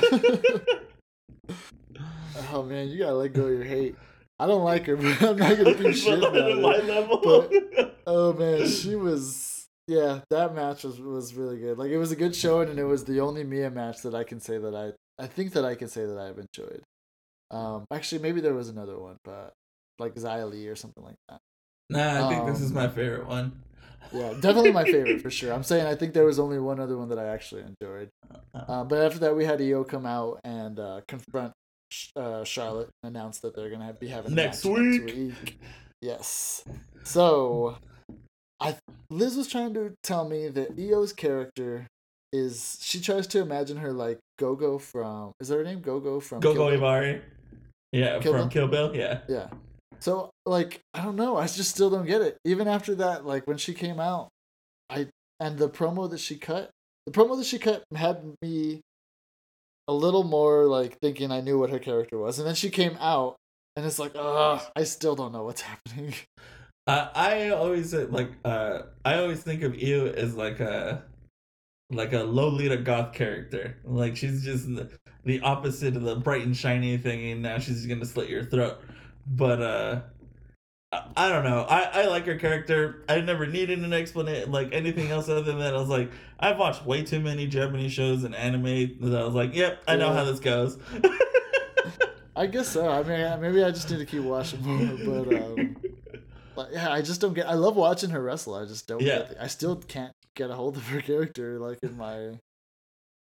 Oh 2.52 2.62
man, 2.62 2.88
you 2.88 2.98
gotta 2.98 3.14
let 3.14 3.32
go 3.32 3.44
of 3.44 3.50
your 3.52 3.64
hate. 3.64 3.96
I 4.38 4.46
don't 4.46 4.64
like 4.64 4.86
her, 4.86 4.96
but 4.96 5.22
I'm 5.22 5.36
not 5.38 5.56
gonna 5.56 5.74
do 5.78 5.92
shit 5.92 6.18
about 6.18 6.36
at 6.50 6.58
my 6.58 6.74
it. 6.74 6.84
level. 6.86 7.48
Oh 8.06 8.32
man, 8.34 8.66
she 8.66 8.94
was 8.94 9.36
yeah, 9.86 10.20
that 10.30 10.54
match 10.54 10.84
was 10.84 11.00
was 11.00 11.34
really 11.34 11.58
good. 11.58 11.78
Like 11.78 11.90
it 11.90 11.98
was 11.98 12.12
a 12.12 12.16
good 12.16 12.34
showing 12.34 12.68
and 12.68 12.78
it 12.78 12.84
was 12.84 13.04
the 13.04 13.20
only 13.20 13.44
Mia 13.44 13.70
match 13.70 14.02
that 14.02 14.14
I 14.14 14.24
can 14.24 14.40
say 14.40 14.58
that 14.58 14.74
I 14.74 14.92
I 15.22 15.26
think 15.26 15.52
that 15.52 15.64
I 15.64 15.74
can 15.74 15.88
say 15.88 16.06
that 16.06 16.18
I've 16.18 16.38
enjoyed. 16.38 16.82
Um 17.50 17.84
actually 17.92 18.22
maybe 18.22 18.40
there 18.40 18.54
was 18.54 18.68
another 18.68 18.98
one, 18.98 19.16
but 19.24 19.52
like 19.98 20.16
Li 20.16 20.68
or 20.68 20.76
something 20.76 21.04
like 21.04 21.16
that. 21.28 21.38
nah, 21.90 22.26
I 22.26 22.28
think 22.34 22.46
this 22.46 22.60
is 22.60 22.70
Um, 22.70 22.76
my 22.76 22.88
favorite 22.88 23.26
one. 23.26 23.62
Yeah, 24.12 24.34
definitely 24.40 24.72
my 24.72 24.84
favorite 24.84 25.22
for 25.22 25.30
sure. 25.38 25.52
I'm 25.52 25.62
saying 25.62 25.86
I 25.86 25.94
think 25.94 26.12
there 26.12 26.24
was 26.24 26.38
only 26.38 26.58
one 26.58 26.80
other 26.80 26.96
one 26.96 27.08
that 27.10 27.18
I 27.18 27.28
actually 27.28 27.62
enjoyed. 27.62 28.08
Uh, 28.54 28.84
but 28.84 28.98
after 28.98 29.18
that, 29.20 29.36
we 29.36 29.44
had 29.44 29.60
Io 29.60 29.84
come 29.84 30.06
out 30.06 30.40
and 30.44 30.78
uh, 30.78 31.00
confront 31.08 31.52
uh, 32.16 32.44
Charlotte 32.44 32.88
and 33.02 33.14
announce 33.16 33.38
that 33.40 33.54
they're 33.54 33.70
gonna 33.70 33.84
have, 33.84 34.00
be 34.00 34.08
having 34.08 34.32
a 34.32 34.34
Next 34.34 34.64
match 34.64 34.74
week. 34.74 35.02
Next 35.04 35.14
week. 35.14 35.60
Yes. 36.00 36.64
So, 37.04 37.76
I 38.60 38.76
Liz 39.12 39.36
was 39.36 39.46
trying 39.46 39.74
to 39.74 39.92
tell 40.02 40.28
me 40.28 40.48
that 40.48 40.78
Io's 40.78 41.12
character 41.12 41.86
is 42.32 42.78
she 42.80 43.00
tries 43.00 43.26
to 43.28 43.40
imagine 43.40 43.76
her 43.76 43.92
like 43.92 44.18
Gogo 44.38 44.78
from 44.78 45.32
is 45.38 45.48
that 45.48 45.56
her 45.56 45.64
name 45.64 45.80
Gogo 45.80 46.18
from 46.18 46.40
Go 46.40 46.54
Kill 46.54 46.78
Go 46.78 47.20
Yeah, 47.92 48.18
Kill 48.20 48.32
from 48.32 48.40
Bill? 48.42 48.48
Kill 48.48 48.68
Bill. 48.68 48.96
Yeah. 48.96 49.20
Yeah. 49.28 49.48
So 50.00 50.30
like 50.46 50.80
I 50.94 51.04
don't 51.04 51.16
know. 51.16 51.36
I 51.36 51.46
just 51.46 51.70
still 51.70 51.90
don't 51.90 52.06
get 52.06 52.22
it. 52.22 52.38
Even 52.44 52.66
after 52.68 52.94
that, 52.96 53.26
like 53.26 53.46
when 53.46 53.58
she 53.58 53.74
came 53.74 54.00
out, 54.00 54.28
I 54.88 55.08
and 55.38 55.58
the 55.58 55.68
promo 55.68 56.10
that 56.10 56.20
she 56.20 56.36
cut, 56.36 56.70
the 57.06 57.12
promo 57.12 57.36
that 57.36 57.46
she 57.46 57.58
cut 57.58 57.84
had 57.94 58.24
me 58.40 58.80
a 59.88 59.92
little 59.92 60.24
more 60.24 60.64
like 60.64 60.98
thinking 61.00 61.30
I 61.30 61.40
knew 61.40 61.58
what 61.58 61.70
her 61.70 61.78
character 61.78 62.18
was, 62.18 62.38
and 62.38 62.48
then 62.48 62.54
she 62.54 62.70
came 62.70 62.96
out, 62.98 63.36
and 63.76 63.84
it's 63.84 63.98
like, 63.98 64.12
ugh, 64.14 64.62
I 64.74 64.84
still 64.84 65.14
don't 65.14 65.32
know 65.32 65.44
what's 65.44 65.60
happening. 65.72 66.14
Uh, 66.86 67.08
I 67.14 67.50
always 67.50 67.94
uh, 67.94 68.06
like. 68.10 68.30
Uh, 68.44 68.82
I 69.04 69.18
always 69.18 69.40
think 69.42 69.62
of 69.62 69.74
Io 69.74 70.06
as 70.06 70.34
like 70.34 70.58
a 70.60 71.04
like 71.90 72.12
a 72.12 72.24
Lolita 72.24 72.76
goth 72.78 73.12
character. 73.12 73.76
Like 73.84 74.16
she's 74.16 74.44
just 74.44 74.66
the, 74.66 74.90
the 75.24 75.40
opposite 75.40 75.94
of 75.96 76.02
the 76.02 76.16
bright 76.16 76.42
and 76.42 76.56
shiny 76.56 76.96
thing, 76.98 77.30
and 77.32 77.42
now 77.42 77.58
she's 77.58 77.86
gonna 77.86 78.04
slit 78.04 78.28
your 78.28 78.42
throat. 78.44 78.80
But 79.28 79.62
uh, 79.62 80.00
I, 80.90 81.04
I 81.16 81.28
don't 81.28 81.44
know. 81.44 81.62
I 81.70 82.02
I 82.02 82.06
like 82.06 82.26
her 82.26 82.36
character. 82.36 83.04
I 83.08 83.20
never 83.20 83.46
needed 83.46 83.78
an 83.78 83.92
explanation, 83.92 84.50
like 84.50 84.72
anything 84.72 85.08
else 85.08 85.28
other 85.28 85.42
than 85.42 85.60
that. 85.60 85.74
I 85.74 85.78
was 85.78 85.88
like, 85.88 86.10
I've 86.40 86.58
watched 86.58 86.84
way 86.84 87.04
too 87.04 87.20
many 87.20 87.46
Japanese 87.46 87.92
shows 87.92 88.24
and 88.24 88.34
anime 88.34 88.98
that 89.08 89.20
I 89.20 89.24
was 89.24 89.34
like, 89.34 89.54
yep, 89.54 89.84
I 89.86 89.94
know 89.94 90.08
Yeah. 90.08 90.14
how 90.16 90.24
this 90.24 90.40
goes. 90.40 90.78
I 92.34 92.46
guess 92.46 92.68
so. 92.70 92.88
I 92.88 93.02
mean, 93.04 93.40
maybe 93.40 93.62
I 93.62 93.70
just 93.70 93.88
need 93.88 93.98
to 93.98 94.06
keep 94.06 94.22
watching 94.22 94.62
more, 94.64 95.24
but 95.24 95.36
um, 95.36 95.76
Like, 96.56 96.68
yeah, 96.72 96.90
I 96.92 97.02
just 97.02 97.20
don't 97.20 97.34
get. 97.34 97.48
I 97.48 97.54
love 97.54 97.76
watching 97.76 98.10
her 98.10 98.22
wrestle. 98.22 98.54
I 98.54 98.64
just 98.66 98.86
don't. 98.86 99.00
Yeah. 99.00 99.18
Get 99.18 99.28
the, 99.30 99.42
I 99.42 99.46
still 99.46 99.76
can't 99.76 100.12
get 100.36 100.50
a 100.50 100.54
hold 100.54 100.76
of 100.76 100.86
her 100.88 101.00
character. 101.00 101.58
Like 101.58 101.78
in 101.82 101.96
my. 101.96 102.38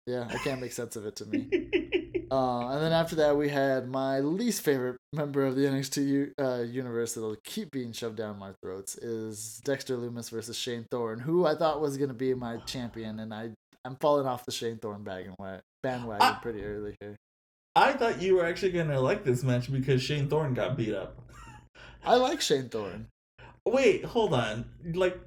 Yeah, 0.06 0.28
I 0.30 0.37
can't 0.38 0.61
make 0.61 0.71
sense 0.73 0.95
of 0.97 1.04
it 1.06 1.16
to 1.16 1.26
me. 1.26 1.49
Uh, 2.28 2.71
and 2.73 2.83
then 2.83 2.92
after 2.92 3.14
that, 3.14 3.37
we 3.37 3.49
had 3.49 3.88
my 3.88 4.18
least 4.18 4.62
favorite 4.62 4.97
member 5.12 5.47
of 5.47 5.54
the 5.54 5.62
NXT 5.62 6.33
uh, 6.40 6.62
universe 6.64 7.14
that'll 7.14 7.37
keep 7.45 7.71
being 7.71 7.92
shoved 7.92 8.16
down 8.16 8.37
my 8.37 8.50
throats 8.61 8.97
is 8.97 9.61
Dexter 9.64 9.97
Lumis 9.97 10.28
versus 10.30 10.59
Shane 10.59 10.87
Thorne, 10.90 11.21
who 11.21 11.47
I 11.47 11.54
thought 11.54 11.80
was 11.80 11.97
going 11.97 12.09
to 12.09 12.14
be 12.16 12.35
my 12.35 12.56
champion, 12.66 13.21
and 13.21 13.33
I 13.33 13.50
I'm 13.85 13.95
falling 14.00 14.26
off 14.26 14.45
the 14.45 14.50
Shane 14.50 14.78
Thorne 14.78 15.04
bandwagon 15.04 15.61
bandwagon 15.85 16.18
Ah. 16.21 16.40
pretty 16.42 16.64
early 16.64 16.97
here. 17.00 17.14
I 17.76 17.92
thought 17.92 18.21
you 18.21 18.35
were 18.35 18.45
actually 18.45 18.73
gonna 18.73 19.00
like 19.00 19.23
this 19.23 19.45
match 19.45 19.71
because 19.71 20.02
Shane 20.02 20.28
Thorne 20.28 20.52
got 20.52 20.76
beat 20.76 20.95
up. 20.95 21.16
I 22.04 22.16
like 22.16 22.40
Shane 22.40 22.68
Thorne. 22.68 23.06
Wait, 23.66 24.04
hold 24.04 24.32
on. 24.32 24.64
Like, 24.94 25.18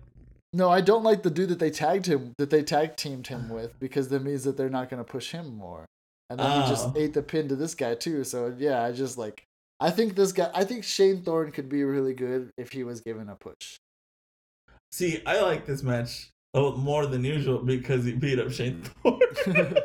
No, 0.54 0.70
I 0.70 0.82
don't 0.82 1.04
like 1.04 1.22
the 1.24 1.30
dude 1.30 1.50
that 1.50 1.60
they 1.60 1.70
tagged 1.70 2.06
him 2.08 2.34
that 2.38 2.50
they 2.50 2.64
tag 2.64 2.96
teamed 2.96 3.28
him 3.28 3.50
with 3.50 3.78
because 3.80 4.08
that 4.10 4.24
means 4.24 4.44
that 4.46 4.58
they're 4.58 4.70
not 4.70 4.90
going 4.90 5.04
to 5.04 5.10
push 5.12 5.32
him 5.32 5.56
more. 5.56 5.86
And 6.30 6.40
then 6.40 6.50
he 6.52 6.66
Oh. 6.66 6.70
just 6.70 6.96
ate 6.96 7.14
the 7.14 7.22
pin 7.22 7.48
to 7.50 7.56
this 7.56 7.76
guy 7.76 7.96
too. 7.96 8.24
So 8.24 8.56
yeah, 8.58 8.84
I 8.84 8.92
just 8.92 9.18
like 9.18 9.44
I 9.80 9.92
think 9.92 10.16
this 10.16 10.32
guy 10.32 10.50
I 10.54 10.64
think 10.64 10.84
Shane 10.84 11.22
Thorne 11.24 11.52
could 11.52 11.70
be 11.70 11.84
really 11.84 12.14
good 12.14 12.50
if 12.58 12.72
he 12.72 12.84
was 12.84 13.02
given 13.02 13.30
a 13.30 13.36
push. 13.36 13.78
see, 14.92 15.22
I 15.26 15.42
like 15.42 15.66
this 15.66 15.84
match 15.84 16.30
a 16.54 16.60
little 16.60 16.78
more 16.80 17.06
than 17.06 17.24
usual 17.24 17.60
because 17.60 18.06
he 18.06 18.14
beat 18.14 18.40
up 18.40 18.52
Shane 18.52 18.82
Thorne. 19.04 19.20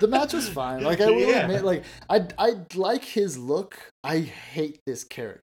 the 0.00 0.08
match 0.08 0.32
was 0.32 0.48
fine. 0.48 0.82
Like 0.82 1.00
I 1.00 1.06
will 1.10 1.20
Yeah. 1.20 1.42
admit, 1.42 1.64
like 1.64 1.84
I 2.10 2.26
I 2.38 2.54
like 2.74 3.04
his 3.04 3.38
look. 3.38 3.78
I 4.02 4.18
hate 4.20 4.80
this 4.86 5.04
character. 5.04 5.42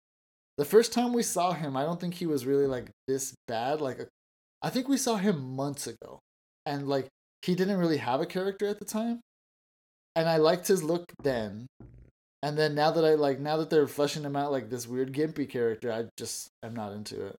The 0.60 0.66
first 0.66 0.92
time 0.92 1.13
we 1.13 1.24
saw 1.24 1.54
him, 1.54 1.78
I 1.78 1.84
don't 1.84 2.01
think 2.01 2.16
he 2.16 2.25
was 2.25 2.46
really 2.46 2.68
like 2.68 2.92
this 3.08 3.34
bad. 3.48 3.80
Like 3.80 4.10
I 4.62 4.70
think 4.70 4.89
we 4.89 4.98
saw 4.98 5.16
him 5.16 5.56
months 5.56 5.88
ago, 5.88 6.20
and 6.66 6.86
like 6.86 7.08
he 7.44 7.56
didn't 7.56 7.78
really 7.78 7.96
have 7.96 8.20
a 8.20 8.25
character 8.25 8.68
at 8.68 8.78
the 8.78 8.84
time, 8.84 9.22
and 10.18 10.28
I 10.28 10.36
liked 10.36 10.68
his 10.68 10.84
look 10.84 11.06
then. 11.24 11.68
And 12.44 12.58
then 12.58 12.75
now 12.75 12.92
that 12.92 13.06
I 13.06 13.13
like 13.13 13.39
now 13.39 13.56
that 13.56 13.70
they're 13.70 13.88
fleshing 13.88 14.24
him 14.24 14.36
out 14.36 14.51
like 14.51 14.70
this 14.70 14.86
weird 14.86 15.13
gimpy 15.13 15.50
character, 15.50 15.94
I 15.94 16.08
just 16.18 16.50
am 16.62 16.75
not 16.75 16.92
into 16.92 17.32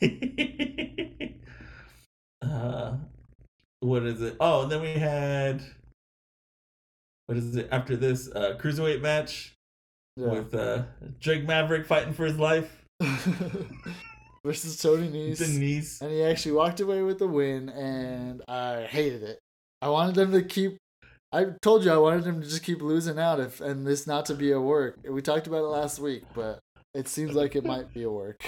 it. 0.00 1.34
uh, 2.42 2.98
what 3.80 4.04
is 4.04 4.22
it? 4.22 4.36
Oh, 4.38 4.62
and 4.62 4.70
then 4.70 4.80
we 4.80 4.92
had 4.92 5.60
what 7.26 7.36
is 7.36 7.56
it 7.56 7.68
after 7.72 7.96
this 7.96 8.30
uh, 8.30 8.56
cruiserweight 8.60 9.00
match 9.00 9.56
Yeah. 10.16 10.28
with 10.28 10.54
uh, 10.54 10.82
Drake 11.20 11.46
Maverick 11.46 11.86
fighting 11.86 12.12
for 12.12 12.26
his 12.26 12.36
life. 12.38 12.84
Versus 14.44 14.80
Tony 14.80 15.08
Nese. 15.08 15.38
Denise. 15.38 16.00
and 16.00 16.10
he 16.10 16.22
actually 16.22 16.52
walked 16.52 16.80
away 16.80 17.02
with 17.02 17.18
the 17.18 17.26
win 17.28 17.68
and 17.68 18.42
i 18.48 18.84
hated 18.84 19.22
it 19.22 19.38
i 19.82 19.88
wanted 19.88 20.14
them 20.14 20.32
to 20.32 20.42
keep 20.42 20.78
i 21.30 21.44
told 21.60 21.84
you 21.84 21.92
i 21.92 21.96
wanted 21.98 22.24
them 22.24 22.40
to 22.40 22.48
just 22.48 22.62
keep 22.62 22.80
losing 22.80 23.18
out 23.18 23.38
if 23.38 23.60
and 23.60 23.86
this 23.86 24.06
not 24.06 24.24
to 24.26 24.34
be 24.34 24.50
a 24.52 24.60
work 24.60 24.96
we 25.08 25.20
talked 25.20 25.46
about 25.46 25.58
it 25.58 25.68
last 25.68 25.98
week 25.98 26.22
but 26.34 26.58
it 26.94 27.06
seems 27.06 27.34
like 27.34 27.54
it 27.54 27.64
might 27.64 27.92
be 27.92 28.02
a 28.02 28.10
work 28.10 28.42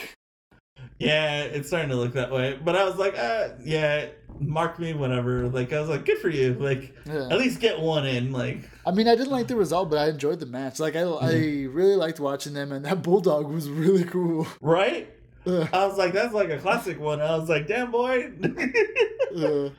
Yeah, 1.02 1.42
it's 1.42 1.68
starting 1.68 1.90
to 1.90 1.96
look 1.96 2.12
that 2.14 2.30
way. 2.30 2.58
But 2.64 2.76
I 2.76 2.84
was 2.84 2.96
like, 2.96 3.18
uh, 3.18 3.50
yeah, 3.64 4.06
mark 4.38 4.78
me, 4.78 4.94
whatever. 4.94 5.48
Like 5.48 5.72
I 5.72 5.80
was 5.80 5.88
like, 5.88 6.04
good 6.04 6.18
for 6.18 6.28
you. 6.28 6.54
Like 6.54 6.94
yeah. 7.06 7.28
at 7.30 7.38
least 7.38 7.60
get 7.60 7.80
one 7.80 8.06
in. 8.06 8.32
Like 8.32 8.68
i 8.84 8.90
mean 8.90 9.06
i 9.06 9.14
didn't 9.14 9.30
like 9.30 9.46
the 9.46 9.54
result 9.54 9.88
but 9.90 9.98
i 9.98 10.08
enjoyed 10.08 10.40
the 10.40 10.46
match 10.46 10.80
like 10.80 10.96
i, 10.96 11.02
I 11.02 11.32
really 11.70 11.94
liked 11.94 12.18
watching 12.18 12.52
them 12.52 12.72
and 12.72 12.84
that 12.84 13.00
bulldog 13.00 13.46
was 13.46 13.70
really 13.70 14.02
cool 14.02 14.44
right. 14.60 15.08
Ugh, 15.46 15.68
I 15.72 15.86
was 15.86 15.96
like, 15.98 16.12
that's 16.12 16.32
like 16.34 16.50
a 16.50 16.58
classic 16.58 17.00
one. 17.00 17.20
I 17.20 17.36
was 17.36 17.48
like, 17.48 17.66
damn 17.66 17.90
boy. 17.90 18.30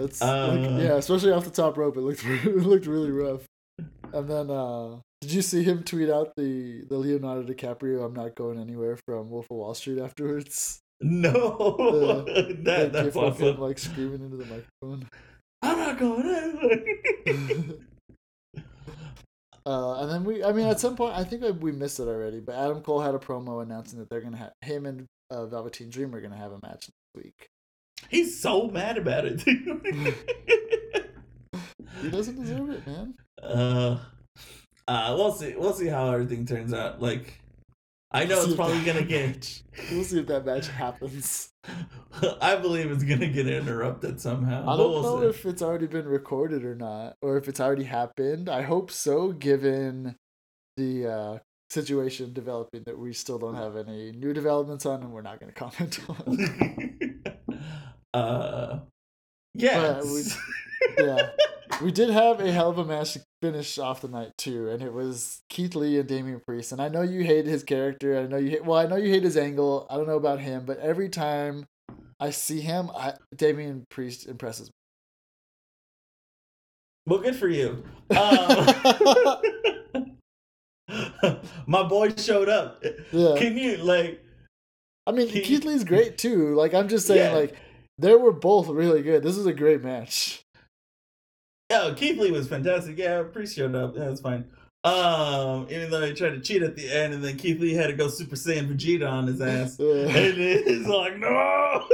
It's 0.00 0.20
like, 0.20 0.30
Uh. 0.30 0.78
yeah, 0.78 0.94
especially 0.96 1.32
off 1.32 1.44
the 1.44 1.50
top 1.50 1.76
rope. 1.76 1.96
It 1.96 2.00
looked 2.00 2.24
it 2.24 2.44
looked 2.56 2.86
really 2.86 3.10
rough. 3.10 3.42
And 4.12 4.28
then, 4.28 4.50
uh, 4.50 5.00
did 5.20 5.32
you 5.32 5.42
see 5.42 5.62
him 5.62 5.82
tweet 5.82 6.10
out 6.10 6.34
the 6.36 6.84
the 6.88 6.96
Leonardo 6.96 7.42
DiCaprio 7.42 8.04
"I'm 8.04 8.14
not 8.14 8.34
going 8.34 8.58
anywhere" 8.58 8.96
from 9.06 9.30
Wolf 9.30 9.46
of 9.50 9.56
Wall 9.56 9.74
Street 9.74 9.98
afterwards? 9.98 10.80
no, 11.00 12.24
that 12.26 12.64
That 12.64 12.92
that's 12.92 13.16
of 13.16 13.38
him 13.40 13.58
like 13.58 13.78
screaming 13.78 14.22
into 14.22 14.36
the 14.36 14.46
microphone. 14.46 15.08
I'm 15.62 15.78
not 15.78 15.98
going 15.98 16.28
anywhere. 16.28 16.84
Uh, 19.66 20.00
and 20.00 20.10
then 20.10 20.24
we, 20.24 20.42
I 20.42 20.52
mean, 20.52 20.66
at 20.66 20.80
some 20.80 20.96
point, 20.96 21.14
I 21.14 21.24
think 21.24 21.44
we 21.60 21.72
missed 21.72 22.00
it 22.00 22.08
already, 22.08 22.40
but 22.40 22.54
Adam 22.54 22.80
Cole 22.80 23.00
had 23.02 23.14
a 23.14 23.18
promo 23.18 23.62
announcing 23.62 23.98
that 23.98 24.08
they're 24.08 24.22
gonna 24.22 24.38
have 24.38 24.52
him 24.62 24.86
and 24.86 25.04
uh, 25.30 25.44
Velveteen 25.44 25.90
Dream 25.90 26.14
are 26.14 26.22
gonna 26.22 26.38
have 26.38 26.52
a 26.52 26.58
match 26.62 26.88
next 26.88 27.22
week. 27.22 27.48
He's 28.08 28.40
so 28.40 28.68
mad 28.68 28.96
about 28.96 29.26
it. 29.26 29.42
He 32.00 32.10
doesn't 32.10 32.40
deserve 32.40 32.70
it, 32.70 32.86
man. 32.86 33.14
uh, 33.42 33.98
uh, 34.88 35.14
we'll 35.16 35.32
see. 35.32 35.54
We'll 35.56 35.72
see 35.74 35.86
how 35.86 36.10
everything 36.10 36.46
turns 36.46 36.72
out. 36.72 37.00
Like, 37.00 37.38
I 38.10 38.24
know 38.24 38.40
See 38.40 38.46
it's 38.48 38.56
probably 38.56 38.82
gonna 38.84 39.02
get. 39.18 39.62
We'll 39.92 40.02
see 40.04 40.18
if 40.20 40.26
that 40.28 40.44
match 40.46 40.68
happens. 40.68 41.50
I 42.40 42.56
believe 42.56 42.90
it's 42.90 43.04
gonna 43.04 43.28
get 43.28 43.46
interrupted 43.46 44.20
somehow. 44.20 44.62
I 44.62 44.76
don't 44.76 44.90
we'll 44.90 45.02
know 45.02 45.20
see. 45.20 45.28
if 45.38 45.46
it's 45.46 45.62
already 45.62 45.86
been 45.86 46.06
recorded 46.08 46.64
or 46.64 46.74
not, 46.74 47.16
or 47.22 47.36
if 47.36 47.48
it's 47.48 47.60
already 47.60 47.84
happened. 47.84 48.48
I 48.48 48.62
hope 48.62 48.90
so, 48.90 49.32
given 49.32 50.16
the 50.78 51.06
uh, 51.06 51.38
situation 51.70 52.32
developing 52.32 52.84
that 52.86 52.98
we 52.98 53.12
still 53.12 53.38
don't 53.38 53.56
have 53.56 53.76
any 53.76 54.12
new 54.12 54.32
developments 54.32 54.86
on, 54.86 55.02
and 55.02 55.12
we're 55.12 55.20
not 55.22 55.38
going 55.38 55.52
to 55.52 55.54
comment 55.54 56.00
on. 56.08 57.22
uh, 58.14 58.78
yeah. 59.54 59.94
But 60.00 60.04
we- 60.06 60.22
yeah, 60.96 61.30
we 61.82 61.90
did 61.92 62.08
have 62.10 62.40
a 62.40 62.50
hell 62.52 62.70
of 62.70 62.78
a 62.78 62.84
match 62.84 63.18
finish 63.42 63.78
off 63.78 64.00
the 64.00 64.08
night 64.08 64.32
too, 64.36 64.68
and 64.68 64.82
it 64.82 64.92
was 64.92 65.42
Keith 65.48 65.74
Lee 65.74 65.98
and 65.98 66.08
Damian 66.08 66.40
Priest. 66.46 66.72
And 66.72 66.80
I 66.80 66.88
know 66.88 67.02
you 67.02 67.22
hate 67.24 67.46
his 67.46 67.62
character. 67.62 68.18
I 68.18 68.26
know 68.26 68.36
you 68.36 68.50
hate. 68.50 68.64
Well, 68.64 68.78
I 68.78 68.86
know 68.86 68.96
you 68.96 69.10
hate 69.12 69.22
his 69.24 69.36
angle. 69.36 69.86
I 69.90 69.96
don't 69.96 70.06
know 70.08 70.16
about 70.16 70.40
him, 70.40 70.64
but 70.66 70.78
every 70.78 71.08
time 71.08 71.66
I 72.20 72.30
see 72.30 72.60
him, 72.60 72.90
I, 72.96 73.14
Damian 73.34 73.84
Priest 73.90 74.26
impresses 74.26 74.68
me. 74.68 74.72
well, 77.06 77.20
good 77.20 77.36
for 77.36 77.48
you. 77.48 77.84
Um, 79.98 80.16
my 81.66 81.82
boy 81.82 82.10
showed 82.16 82.48
up. 82.48 82.82
Yeah. 83.12 83.34
Can 83.36 83.56
you 83.58 83.76
like? 83.78 84.24
I 85.06 85.12
mean, 85.12 85.28
Keith 85.28 85.64
Lee's 85.64 85.84
great 85.84 86.16
too. 86.18 86.54
Like 86.54 86.74
I'm 86.74 86.88
just 86.88 87.06
saying, 87.06 87.32
Yeah. 87.32 87.38
like 87.38 87.56
they 87.98 88.14
were 88.14 88.32
both 88.32 88.68
really 88.68 89.02
good. 89.02 89.22
This 89.22 89.36
is 89.36 89.46
a 89.46 89.52
great 89.52 89.82
match. 89.82 90.42
Oh, 91.70 91.94
Keith 91.94 92.18
Lee 92.18 92.30
was 92.30 92.48
fantastic. 92.48 92.96
Yeah, 92.96 93.22
Priest 93.24 93.54
showed 93.56 93.74
up. 93.74 93.94
Yeah, 93.96 94.06
that's 94.06 94.20
fine. 94.20 94.46
Um, 94.84 95.66
even 95.70 95.90
though 95.90 96.06
he 96.06 96.14
tried 96.14 96.30
to 96.30 96.40
cheat 96.40 96.62
at 96.62 96.76
the 96.76 96.90
end, 96.90 97.12
and 97.12 97.22
then 97.22 97.36
Keith 97.36 97.60
Lee 97.60 97.74
had 97.74 97.88
to 97.88 97.92
go 97.92 98.08
Super 98.08 98.36
Saiyan 98.36 98.72
Vegeta 98.72 99.10
on 99.10 99.26
his 99.26 99.40
ass. 99.40 99.78
Uh, 99.80 100.06
and 100.06 100.38
it's 100.38 100.86
like 100.88 101.18
no. 101.18 101.86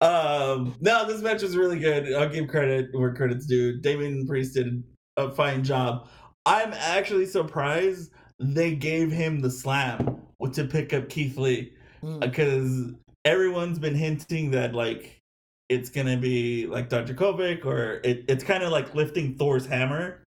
um, 0.00 0.74
no, 0.80 1.06
this 1.06 1.22
match 1.22 1.42
was 1.42 1.56
really 1.56 1.78
good. 1.78 2.12
I'll 2.12 2.28
give 2.28 2.48
credit 2.48 2.88
where 2.92 3.14
credit's 3.14 3.46
due. 3.46 3.80
Damian 3.80 4.26
Priest 4.26 4.54
did 4.54 4.82
a 5.16 5.30
fine 5.30 5.64
job. 5.64 6.08
I'm 6.44 6.72
actually 6.74 7.26
surprised 7.26 8.12
they 8.38 8.74
gave 8.74 9.10
him 9.10 9.40
the 9.40 9.50
slam 9.50 10.20
to 10.52 10.64
pick 10.64 10.92
up 10.92 11.08
Keith 11.08 11.36
Lee 11.36 11.72
mm, 12.02 12.20
because 12.20 12.92
everyone's 13.24 13.78
been 13.78 13.94
hinting 13.94 14.50
that 14.52 14.74
like 14.74 15.20
it's 15.68 15.90
gonna 15.90 16.16
be 16.16 16.66
like 16.66 16.88
Dijakovic 16.88 17.64
or 17.64 18.00
it, 18.04 18.24
it's 18.28 18.44
kind 18.44 18.62
of 18.62 18.70
like 18.70 18.94
lifting 18.94 19.34
Thor's 19.34 19.66
hammer 19.66 20.22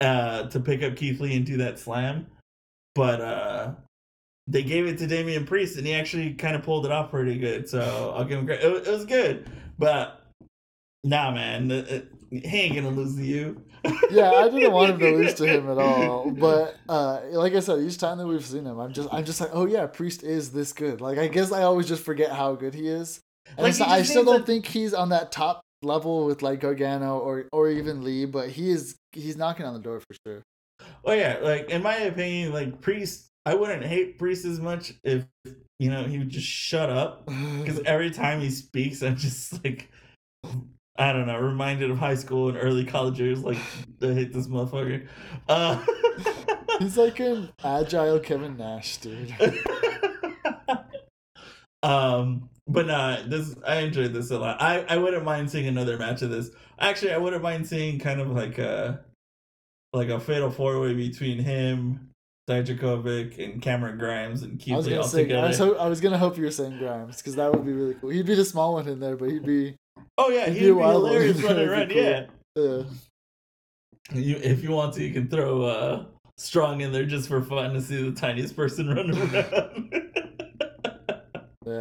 uh 0.00 0.44
to 0.48 0.60
pick 0.60 0.82
up 0.82 0.96
Keith 0.96 1.20
Lee 1.20 1.36
and 1.36 1.46
do 1.46 1.56
that 1.58 1.78
slam. 1.78 2.26
But 2.94 3.20
uh 3.20 3.70
they 4.48 4.62
gave 4.62 4.86
it 4.86 4.98
to 4.98 5.06
Damian 5.06 5.44
Priest 5.46 5.76
and 5.76 5.86
he 5.86 5.92
actually 5.94 6.34
kind 6.34 6.54
of 6.56 6.62
pulled 6.62 6.86
it 6.86 6.92
off 6.92 7.10
pretty 7.10 7.38
good. 7.38 7.68
So 7.68 8.12
I'll 8.16 8.24
give 8.24 8.38
him 8.38 8.46
credit. 8.46 8.64
It, 8.64 8.86
it 8.88 8.90
was 8.92 9.04
good, 9.04 9.50
but 9.78 10.22
nah, 11.04 11.30
man, 11.32 11.70
it- 11.70 11.88
it- 11.88 12.08
he 12.28 12.58
ain't 12.62 12.74
gonna 12.74 12.90
lose 12.90 13.14
to 13.14 13.22
you. 13.24 13.62
yeah, 14.10 14.32
I 14.32 14.48
didn't 14.48 14.72
want 14.72 14.90
him 14.90 14.98
to 14.98 15.10
lose 15.12 15.34
to 15.34 15.46
him 15.46 15.70
at 15.70 15.78
all. 15.78 16.28
But 16.28 16.74
uh, 16.88 17.20
like 17.30 17.54
I 17.54 17.60
said, 17.60 17.78
each 17.78 17.98
time 17.98 18.18
that 18.18 18.26
we've 18.26 18.44
seen 18.44 18.64
him, 18.66 18.80
I'm 18.80 18.92
just 18.92 19.08
I'm 19.12 19.24
just 19.24 19.40
like, 19.40 19.50
oh 19.52 19.64
yeah, 19.66 19.86
Priest 19.86 20.24
is 20.24 20.50
this 20.50 20.72
good. 20.72 21.00
Like 21.00 21.18
I 21.18 21.28
guess 21.28 21.52
I 21.52 21.62
always 21.62 21.86
just 21.86 22.02
forget 22.02 22.32
how 22.32 22.54
good 22.56 22.74
he 22.74 22.88
is. 22.88 23.20
And 23.50 23.58
Like, 23.58 23.70
it's 23.70 23.78
not- 23.78 23.88
I 23.88 24.02
still 24.02 24.24
don't 24.24 24.42
a- 24.42 24.46
think 24.46 24.66
he's 24.66 24.92
on 24.94 25.08
that 25.10 25.32
top 25.32 25.62
level 25.82 26.24
with 26.26 26.42
like 26.42 26.60
Gargano 26.60 27.18
or 27.18 27.46
or 27.52 27.68
even 27.70 28.02
Lee, 28.02 28.24
but 28.24 28.48
he 28.50 28.70
is 28.70 28.96
he's 29.12 29.36
knocking 29.36 29.66
on 29.66 29.74
the 29.74 29.80
door 29.80 30.00
for 30.00 30.16
sure. 30.26 30.42
Oh 31.04 31.12
yeah, 31.12 31.38
like 31.42 31.70
in 31.70 31.82
my 31.82 31.96
opinion, 31.96 32.52
like 32.52 32.80
Priest, 32.80 33.28
I 33.44 33.54
wouldn't 33.54 33.84
hate 33.84 34.18
Priest 34.18 34.44
as 34.44 34.58
much 34.60 34.92
if 35.04 35.24
you 35.78 35.90
know 35.90 36.04
he 36.04 36.18
would 36.18 36.28
just 36.30 36.46
shut 36.46 36.90
up. 36.90 37.26
Because 37.60 37.80
every 37.84 38.10
time 38.10 38.40
he 38.40 38.50
speaks, 38.50 39.02
I'm 39.02 39.16
just 39.16 39.62
like, 39.64 39.88
I 40.98 41.12
don't 41.12 41.26
know, 41.26 41.38
reminded 41.38 41.90
of 41.90 41.98
high 41.98 42.14
school 42.14 42.48
and 42.48 42.56
early 42.58 42.84
college 42.84 43.18
years. 43.20 43.42
Like, 43.42 43.58
I 44.02 44.12
hate 44.12 44.32
this 44.32 44.46
motherfucker. 44.48 45.06
Uh, 45.48 45.84
he's 46.78 46.96
like 46.96 47.18
an 47.20 47.50
agile 47.64 48.18
Kevin 48.20 48.56
Nash, 48.56 48.96
dude. 48.98 49.34
Um, 51.86 52.48
but 52.68 52.86
nah, 52.86 53.18
this 53.26 53.54
I 53.66 53.76
enjoyed 53.78 54.12
this 54.12 54.30
a 54.30 54.38
lot. 54.38 54.60
I 54.60 54.80
I 54.88 54.96
wouldn't 54.96 55.24
mind 55.24 55.50
seeing 55.50 55.66
another 55.68 55.96
match 55.98 56.22
of 56.22 56.30
this. 56.30 56.50
Actually, 56.78 57.12
I 57.12 57.18
wouldn't 57.18 57.42
mind 57.42 57.66
seeing 57.66 57.98
kind 57.98 58.20
of 58.20 58.30
like 58.30 58.58
a 58.58 59.04
like 59.92 60.08
a 60.08 60.18
fatal 60.20 60.50
four 60.50 60.80
way 60.80 60.92
between 60.94 61.38
him, 61.38 62.10
Dijakovic, 62.50 63.42
and 63.42 63.62
Cameron 63.62 63.98
Grimes 63.98 64.42
and 64.42 64.58
Keith 64.58 64.74
I 64.74 64.76
was 64.78 64.86
gonna 64.88 65.00
all 65.00 65.06
say, 65.06 65.20
I 65.20 65.22
together. 65.22 65.48
was, 65.48 65.58
ho- 65.58 65.74
I 65.76 65.88
was 65.88 66.00
gonna 66.00 66.18
hope 66.18 66.36
you 66.36 66.44
were 66.44 66.50
saying 66.50 66.78
Grimes 66.78 67.18
because 67.18 67.36
that 67.36 67.52
would 67.52 67.64
be 67.64 67.72
really 67.72 67.94
cool. 67.94 68.10
He'd 68.10 68.26
be 68.26 68.34
the 68.34 68.44
small 68.44 68.74
one 68.74 68.88
in 68.88 68.98
there, 69.00 69.16
but 69.16 69.30
he'd 69.30 69.46
be 69.46 69.76
oh 70.18 70.30
yeah, 70.30 70.46
he'd 70.46 70.54
he'd 70.58 70.68
be 70.68 70.72
be 70.74 70.80
hilarious 70.80 71.42
running 71.42 71.68
around. 71.68 71.88
be 71.88 71.94
Yeah, 71.94 72.26
uh, 72.58 72.84
you 74.12 74.36
if 74.42 74.62
you 74.62 74.70
want 74.72 74.94
to, 74.94 75.04
you 75.04 75.12
can 75.12 75.28
throw 75.28 75.62
uh 75.62 76.04
strong 76.38 76.80
in 76.82 76.92
there 76.92 77.06
just 77.06 77.28
for 77.28 77.40
fun 77.42 77.72
to 77.74 77.80
see 77.80 78.02
the 78.02 78.12
tiniest 78.12 78.56
person 78.56 78.88
run 78.94 79.10
around. 79.16 80.05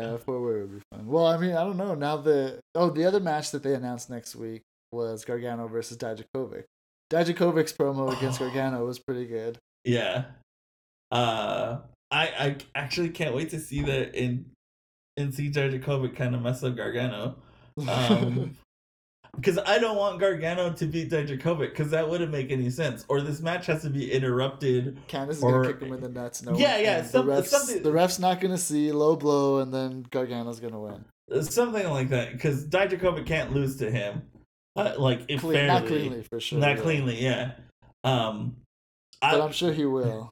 Yeah, 0.02 0.18
four 0.18 0.42
way 0.42 0.62
would 0.62 0.74
be 0.76 0.82
fun. 0.92 1.08
Well, 1.08 1.26
I 1.28 1.38
mean, 1.38 1.52
I 1.52 1.64
don't 1.64 1.78
know. 1.78 1.96
Now 1.96 2.18
the 2.18 2.60
oh, 2.76 2.90
the 2.90 3.06
other 3.06 3.20
match 3.20 3.52
that 3.52 3.64
they 3.64 3.74
announced 3.74 4.10
next 4.10 4.36
week 4.36 4.62
was 4.92 5.26
Gargano 5.26 5.68
versus 5.68 5.98
Dijakovic. 5.98 6.64
Dijakovic's 7.12 7.74
promo 7.74 8.16
against 8.16 8.42
Oh. 8.42 8.46
Gargano 8.46 8.86
was 8.86 9.00
pretty 9.00 9.26
good. 9.26 9.58
Yeah. 9.84 10.26
Uh 11.12 11.80
I 12.12 12.28
I 12.28 12.58
actually 12.74 13.10
can't 13.10 13.36
wait 13.36 13.50
to 13.52 13.60
see 13.60 13.82
that 13.84 14.16
in 14.16 14.52
and 15.18 15.34
see 15.34 15.50
Dijakovic 15.52 16.16
kind 16.16 16.34
of 16.36 16.42
mess 16.42 16.64
up 16.64 16.76
Gargano. 16.76 17.36
Um 17.88 18.58
because 19.36 19.58
I 19.60 19.78
don't 19.80 19.98
want 19.98 20.20
Gargano 20.20 20.72
to 20.74 20.86
beat 20.86 21.10
Dijakovic 21.10 21.70
because 21.70 21.92
that 21.92 22.10
wouldn't 22.10 22.32
make 22.32 22.52
any 22.52 22.70
sense. 22.70 23.06
Or 23.08 23.22
this 23.22 23.42
match 23.42 23.66
has 23.68 23.82
to 23.84 23.90
be 23.90 24.12
interrupted. 24.12 24.98
Candice 25.08 25.30
is 25.32 25.40
gonna 25.42 25.68
kick 25.68 25.82
him 25.82 25.94
in 25.94 26.02
the 26.02 26.10
nuts. 26.10 26.44
No, 26.44 26.58
Yeah, 26.58 26.78
yeah, 26.78 27.04
some- 27.04 27.28
the 27.28 27.34
refs, 27.34 27.46
something- 27.48 27.84
the 27.84 27.92
ref's 27.92 28.20
not 28.20 28.40
gonna 28.42 28.58
see 28.58 28.92
low 28.92 29.16
blow, 29.16 29.60
and 29.60 29.74
then 29.74 30.06
Gargano's 30.12 30.60
gonna 30.60 30.80
win. 30.80 31.06
Something 31.42 31.90
like 31.90 32.10
that. 32.10 32.34
Because 32.34 32.66
Dijakovic 32.66 33.26
can't 33.26 33.54
lose 33.54 33.78
to 33.78 33.90
him. 33.90 34.24
Uh, 34.76 34.94
like 34.98 35.22
if 35.28 35.42
Clean, 35.42 35.54
fairly. 35.54 35.68
not 35.68 35.88
cleanly 35.88 36.24
for 36.24 36.40
sure. 36.40 36.60
Not 36.60 36.76
yeah. 36.78 36.82
cleanly, 36.84 37.24
yeah. 37.24 37.52
Um 38.04 38.58
but 39.22 39.42
I, 39.42 39.44
I'm 39.46 39.52
sure 39.54 39.72
he 39.72 39.86
will. 39.86 40.30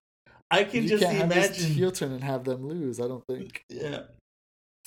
I 0.51 0.65
can 0.65 0.83
you 0.83 0.89
just 0.89 1.03
can't 1.03 1.15
have 1.17 1.31
imagine 1.31 1.71
heel 1.71 1.91
turn 1.91 2.11
and 2.11 2.23
have 2.23 2.43
them 2.43 2.67
lose. 2.67 2.99
I 2.99 3.07
don't 3.07 3.23
think. 3.25 3.63
Yeah. 3.69 4.01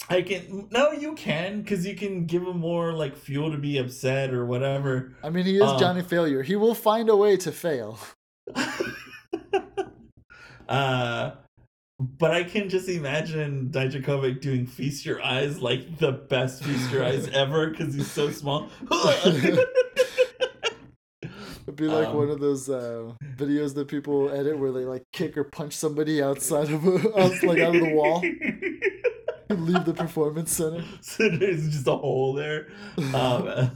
I 0.08 0.22
can 0.22 0.68
no, 0.70 0.92
you 0.92 1.14
can 1.14 1.62
because 1.62 1.86
you 1.86 1.96
can 1.96 2.26
give 2.26 2.42
him 2.42 2.58
more 2.58 2.92
like 2.92 3.16
fuel 3.16 3.50
to 3.50 3.58
be 3.58 3.78
upset 3.78 4.32
or 4.32 4.44
whatever. 4.44 5.14
I 5.22 5.30
mean, 5.30 5.46
he 5.46 5.56
is 5.56 5.62
Um, 5.62 5.78
Johnny 5.78 6.02
Failure. 6.02 6.42
He 6.42 6.54
will 6.54 6.74
find 6.74 7.08
a 7.08 7.16
way 7.16 7.36
to 7.38 7.50
fail. 7.50 7.98
uh, 10.68 11.30
but 11.98 12.30
I 12.30 12.44
can 12.44 12.68
just 12.68 12.88
imagine 12.88 13.70
Dijakovic 13.70 14.40
doing 14.42 14.66
"Feast 14.66 15.06
Your 15.06 15.22
Eyes" 15.22 15.62
like 15.62 15.98
the 15.98 16.12
best 16.12 16.62
"Feast 16.62 16.90
Your 16.92 17.02
Eyes" 17.04 17.28
ever 17.32 17.70
because 17.70 17.94
he's 17.94 18.10
so 18.10 18.30
small. 18.30 18.68
It'd 21.66 21.74
be 21.74 21.88
like 21.88 22.08
Um, 22.08 22.16
one 22.16 22.30
of 22.30 22.38
those 22.38 22.68
uh, 22.68 23.12
videos 23.36 23.74
that 23.74 23.88
people 23.88 24.30
edit 24.30 24.56
where 24.58 24.70
they 24.70 24.84
like 24.84 25.02
kick 25.12 25.36
or 25.36 25.42
punch 25.44 25.72
somebody 25.72 26.22
outside 26.22 26.70
of 26.70 26.84
a, 26.86 26.90
like 27.44 27.58
out 27.58 27.74
of 27.74 27.82
the 27.82 27.92
wall, 27.92 28.22
leave 29.54 29.84
the 29.84 29.94
performance 29.94 30.52
center. 30.52 30.84
so 31.00 31.28
there's 31.28 31.68
just 31.68 31.86
a 31.86 31.96
hole 31.96 32.32
there. 32.32 32.68
Um, 33.14 33.70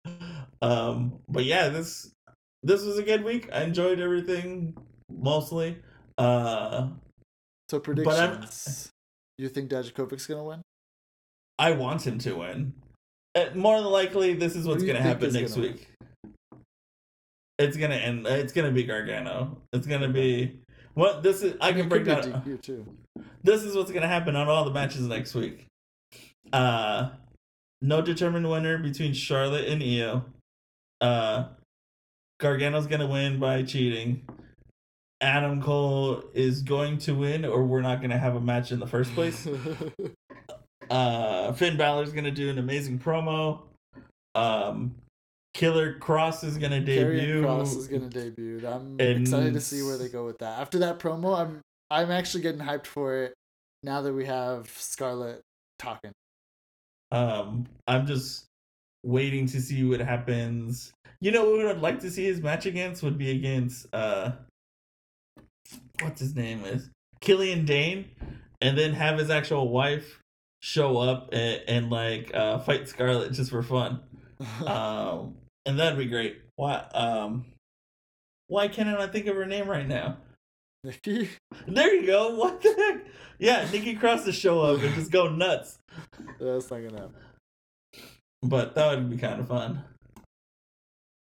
um, 0.62 1.18
but 1.28 1.44
yeah, 1.44 1.68
this 1.68 2.10
this 2.62 2.84
was 2.84 2.98
a 2.98 3.02
good 3.02 3.24
week. 3.24 3.48
I 3.52 3.62
enjoyed 3.62 4.00
everything 4.00 4.76
mostly. 5.10 5.78
Uh, 6.18 6.88
So 7.68 7.80
predictions. 7.80 8.90
You 9.38 9.48
think 9.48 9.70
Dijakovic's 9.70 10.26
gonna 10.26 10.44
win? 10.44 10.62
I 11.58 11.72
want 11.72 12.06
him 12.06 12.18
to 12.20 12.34
win. 12.34 12.74
Uh, 13.34 13.46
more 13.54 13.80
than 13.80 13.90
likely, 13.90 14.34
this 14.34 14.56
is 14.56 14.66
what's 14.66 14.82
to 14.82 15.00
happen 15.00 15.32
next 15.32 15.54
gonna 15.54 15.68
win? 15.68 15.72
week. 15.74 15.88
It's 17.58 17.76
gonna 17.76 17.96
end. 17.96 18.26
It's 18.26 18.52
gonna 18.52 18.70
be 18.70 18.84
Gargano. 18.84 19.62
It's 19.72 19.86
gonna 19.86 20.08
be 20.08 20.60
what 20.96 21.22
this 21.22 21.42
is. 21.42 21.56
I 21.60 21.72
mean, 21.72 21.80
can 21.80 21.88
break 21.90 22.04
down. 22.04 22.58
Too. 22.62 22.86
This 23.44 23.62
is 23.62 23.76
what's 23.76 23.92
gonna 23.92 24.08
happen 24.08 24.34
on 24.34 24.48
all 24.48 24.64
the 24.64 24.70
matches 24.70 25.02
next 25.02 25.34
week. 25.34 25.66
Uh, 26.52 27.10
no 27.82 28.00
determined 28.00 28.48
winner 28.48 28.78
between 28.78 29.12
Charlotte 29.12 29.66
and 29.66 29.82
Io. 29.82 30.24
Uh, 31.02 31.44
Gargano's 32.40 32.86
gonna 32.86 33.06
win 33.06 33.38
by 33.38 33.62
cheating. 33.62 34.24
Adam 35.20 35.62
Cole 35.62 36.24
is 36.32 36.62
going 36.62 36.96
to 36.98 37.14
win, 37.14 37.44
or 37.44 37.64
we're 37.64 37.82
not 37.82 38.00
gonna 38.00 38.18
have 38.18 38.34
a 38.34 38.40
match 38.40 38.72
in 38.72 38.80
the 38.80 38.86
first 38.86 39.14
place. 39.14 39.46
Uh, 40.88 41.52
Finn 41.54 41.76
Balor's 41.76 42.12
gonna 42.12 42.30
do 42.30 42.48
an 42.48 42.58
amazing 42.58 43.00
promo. 43.00 43.62
Um, 44.36 44.94
Killer 45.56 45.98
Kross 45.98 46.44
is 46.44 46.58
gonna 46.58 46.82
Karrion 46.82 47.16
debut. 47.16 47.42
Kross 47.42 47.74
is 47.78 47.88
gonna 47.88 48.10
debut. 48.10 48.60
I'm 48.66 49.00
And- 49.00 49.22
excited 49.22 49.54
to 49.54 49.60
see 49.60 49.82
where 49.82 49.96
they 49.96 50.10
go 50.10 50.26
with 50.26 50.36
that. 50.40 50.58
After 50.60 50.78
that 50.80 50.98
promo, 50.98 51.34
I'm 51.38 51.62
I'm 51.90 52.10
actually 52.10 52.42
getting 52.42 52.60
hyped 52.60 52.84
for 52.86 53.22
it. 53.22 53.32
Now 53.82 54.02
that 54.02 54.12
we 54.12 54.26
have 54.26 54.68
Scarlett 54.68 55.40
talking. 55.78 56.12
Um, 57.10 57.66
I'm 57.86 58.06
just 58.06 58.44
waiting 59.02 59.46
to 59.46 59.62
see 59.62 59.82
what 59.82 60.00
happens. 60.00 60.92
You 61.22 61.30
know 61.30 61.48
what 61.50 61.64
I'd 61.66 61.80
like 61.80 62.00
to 62.00 62.10
see 62.10 62.24
his 62.24 62.42
match 62.42 62.66
against 62.66 63.02
would 63.02 63.16
be 63.16 63.30
against 63.30 63.86
uh, 63.94 64.32
what's 66.02 66.20
his 66.20 66.34
name 66.34 66.66
is 66.66 66.90
Killian 67.22 67.64
Dain, 67.64 68.10
and 68.60 68.76
then 68.76 68.92
have 68.92 69.18
his 69.18 69.30
actual 69.30 69.70
wife 69.70 70.20
show 70.60 70.98
up 70.98 71.30
and, 71.32 71.62
and 71.66 71.90
like 71.90 72.30
uh 72.34 72.58
fight 72.58 72.88
Scarlett 72.90 73.32
just 73.32 73.50
for 73.50 73.62
fun. 73.62 74.00
Um, 74.66 75.34
and 75.66 75.78
that'd 75.78 75.98
be 75.98 76.06
great. 76.06 76.40
Why 76.56 76.76
um, 76.94 77.44
why 78.48 78.68
can't 78.68 78.88
I 78.88 79.06
think 79.08 79.26
of 79.26 79.36
her 79.36 79.44
name 79.46 79.68
right 79.68 79.86
now? 79.86 80.16
Nikki, 80.84 81.28
There 81.66 81.94
you 81.94 82.06
go. 82.06 82.36
What 82.36 82.62
the 82.62 82.74
heck? 82.78 83.12
Yeah, 83.38 83.68
Nikki 83.70 83.94
Cross 83.96 84.24
to 84.24 84.32
show 84.32 84.60
up 84.62 84.80
and 84.80 84.94
just 84.94 85.10
go 85.10 85.28
nuts. 85.28 85.78
that's 86.40 86.70
not 86.70 86.78
gonna 86.82 87.00
happen. 87.00 87.14
But 88.42 88.74
that 88.76 88.94
would 88.94 89.10
be 89.10 89.18
kind 89.18 89.40
of 89.40 89.48
fun. 89.48 89.82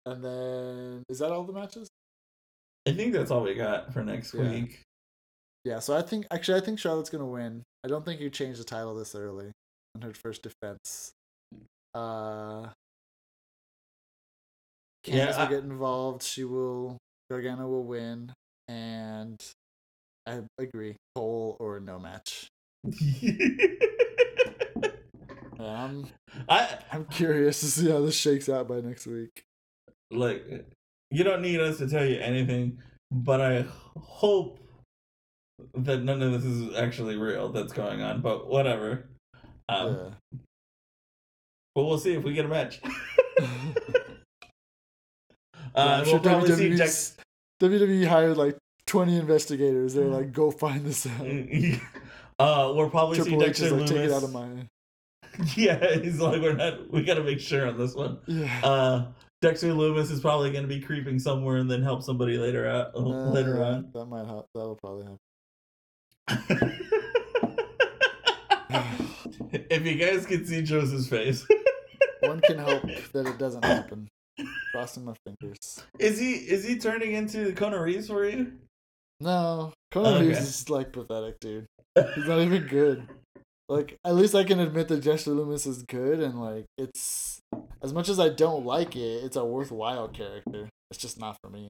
And 0.07 0.25
then 0.25 1.03
is 1.09 1.19
that 1.19 1.33
all 1.33 1.45
the 1.45 1.53
matches? 1.53 1.89
I 2.87 2.93
think 2.93 3.13
that's 3.13 3.31
all 3.31 3.43
we 3.43 3.55
got 3.55 3.93
for 3.93 4.03
next 4.03 4.33
Yeah. 4.33 4.49
week. 4.49 4.81
Yeah. 5.65 5.81
So 5.81 5.95
I 5.97 6.01
think 6.03 6.27
actually 6.31 6.61
I 6.61 6.65
think 6.65 6.79
Charlotte's 6.79 7.11
gonna 7.11 7.27
win. 7.27 7.63
I 7.85 7.89
don't 7.89 8.05
think 8.05 8.21
you 8.21 8.31
change 8.31 8.57
the 8.59 8.65
title 8.65 8.95
this 8.95 9.15
early 9.15 9.51
on 9.97 10.03
her 10.03 10.15
first 10.15 10.43
defense. 10.43 11.11
Uh. 11.95 12.69
Yeah, 15.07 15.35
I- 15.37 15.43
will 15.45 15.51
get 15.51 15.65
involved. 15.65 16.23
She 16.23 16.45
will. 16.45 16.99
Gargano 17.31 17.67
will 17.69 17.85
win, 17.85 18.33
and 18.69 19.39
I 20.27 20.43
agree. 20.59 20.97
Cole 21.15 21.57
or 21.61 21.79
no 21.81 21.99
match. 21.99 22.49
I'm 25.61 26.07
I 26.49 26.79
I'm 26.93 27.05
curious 27.07 27.61
to 27.61 27.67
see 27.67 27.91
how 27.91 28.01
this 28.01 28.17
shakes 28.17 28.49
out 28.49 28.69
by 28.69 28.81
next 28.81 29.07
week. 29.07 29.43
like 30.11 30.45
you 31.11 31.25
don't 31.25 31.43
need 31.43 31.61
us 31.61 31.79
to 31.79 31.89
tell 31.89 32.05
you 32.05 32.19
anything, 32.21 32.79
but 33.11 33.41
I 33.41 33.67
hope 33.97 34.59
that 35.75 36.03
none 36.03 36.23
of 36.23 36.33
this 36.33 36.45
is 36.45 36.77
actually 36.77 37.17
real 37.17 37.49
that's 37.51 37.73
going 37.73 38.01
on. 38.03 38.21
But 38.21 38.47
whatever. 38.47 39.09
Um, 39.69 39.95
yeah. 40.33 40.39
But 41.75 41.85
we'll 41.85 41.99
see 41.99 42.15
if 42.15 42.25
we 42.25 42.33
get 42.33 42.45
a 42.45 42.49
match. 42.49 42.81
Yeah, 45.79 45.85
uh, 45.85 45.89
I'm 45.89 46.05
we'll 46.07 46.23
sure 46.23 46.57
see 46.57 46.71
WWE 47.61 48.07
hired 48.07 48.37
like 48.37 48.57
20 48.87 49.17
investigators. 49.17 49.95
They're 49.95 50.07
like, 50.07 50.33
go 50.33 50.51
find 50.51 50.85
this 50.85 51.07
out. 51.07 51.21
uh, 52.39 52.73
we're 52.75 52.91
probably 52.91 53.17
Triple 53.17 53.41
see 53.41 53.47
H 53.47 53.61
is 53.61 53.61
Dexter 53.61 53.77
like, 53.77 53.87
take 53.87 53.97
it 53.99 54.13
out 54.13 54.25
of 54.25 54.33
my. 54.33 54.49
Yeah, 55.57 55.95
he's 55.99 56.21
like, 56.21 56.43
we're 56.43 56.55
not. 56.55 56.91
We 56.91 57.05
gotta 57.05 57.23
make 57.23 57.39
sure 57.39 57.69
on 57.69 57.79
this 57.79 57.95
one. 57.95 58.19
Yeah. 58.27 58.61
Uh, 58.65 59.07
Dexter 59.41 59.69
Lumis 59.69 60.11
is 60.11 60.19
probably 60.21 60.51
gonna 60.51 60.67
be 60.67 60.81
creeping 60.81 61.21
somewhere 61.21 61.59
and 61.59 61.71
then 61.71 61.81
help 61.81 62.03
somebody 62.03 62.39
later 62.39 62.69
out 62.69 62.91
Uh, 62.97 63.31
later 63.31 63.63
on. 63.63 63.89
That 63.95 64.07
might 64.07 64.27
help. 64.27 64.49
That'll 64.53 64.75
probably 64.75 65.05
happen. 65.05 65.19
if 69.71 69.87
you 69.87 69.95
guys 69.95 70.27
can 70.27 70.45
see 70.45 70.63
Joseph's 70.63 71.07
face, 71.09 71.47
One 72.21 72.41
can 72.41 72.59
hope 72.59 72.83
that 73.13 73.27
it 73.27 73.39
doesn't 73.39 73.65
happen. 73.65 74.09
Crossing 74.73 75.05
my 75.05 75.15
fingers. 75.27 75.83
is 75.99 76.19
he 76.19 76.33
is 76.35 76.65
he 76.65 76.79
turning 76.79 77.13
into 77.13 77.53
Kona 77.55 77.81
Reeves 77.83 78.09
for 78.09 78.25
you? 78.29 78.53
No, 79.21 79.73
Kona 79.91 80.11
Okay. 80.11 80.29
Reeves 80.29 80.41
is 80.41 80.71
like 80.71 80.93
pathetic, 80.93 81.41
dude. 81.41 81.67
He's 82.15 82.27
not 82.29 82.39
even 82.41 82.67
good. 82.67 83.09
Like, 83.69 83.97
at 84.05 84.15
least 84.15 84.35
I 84.35 84.45
can 84.45 84.61
admit 84.61 84.89
that 84.89 85.03
Dexter 85.03 85.33
Lumis 85.33 85.67
is 85.67 85.83
good, 85.83 86.21
and 86.21 86.41
like, 86.41 86.65
it's 86.79 87.41
as 87.83 87.93
much 87.93 88.09
as 88.09 88.19
I 88.21 88.29
don't 88.31 88.65
like 88.65 88.97
it, 88.97 89.25
it's 89.25 89.37
a 89.37 89.45
worthwhile 89.45 90.09
character. 90.09 90.69
It's 90.91 91.01
just 91.01 91.19
not 91.21 91.37
for 91.43 91.51
me. 91.51 91.69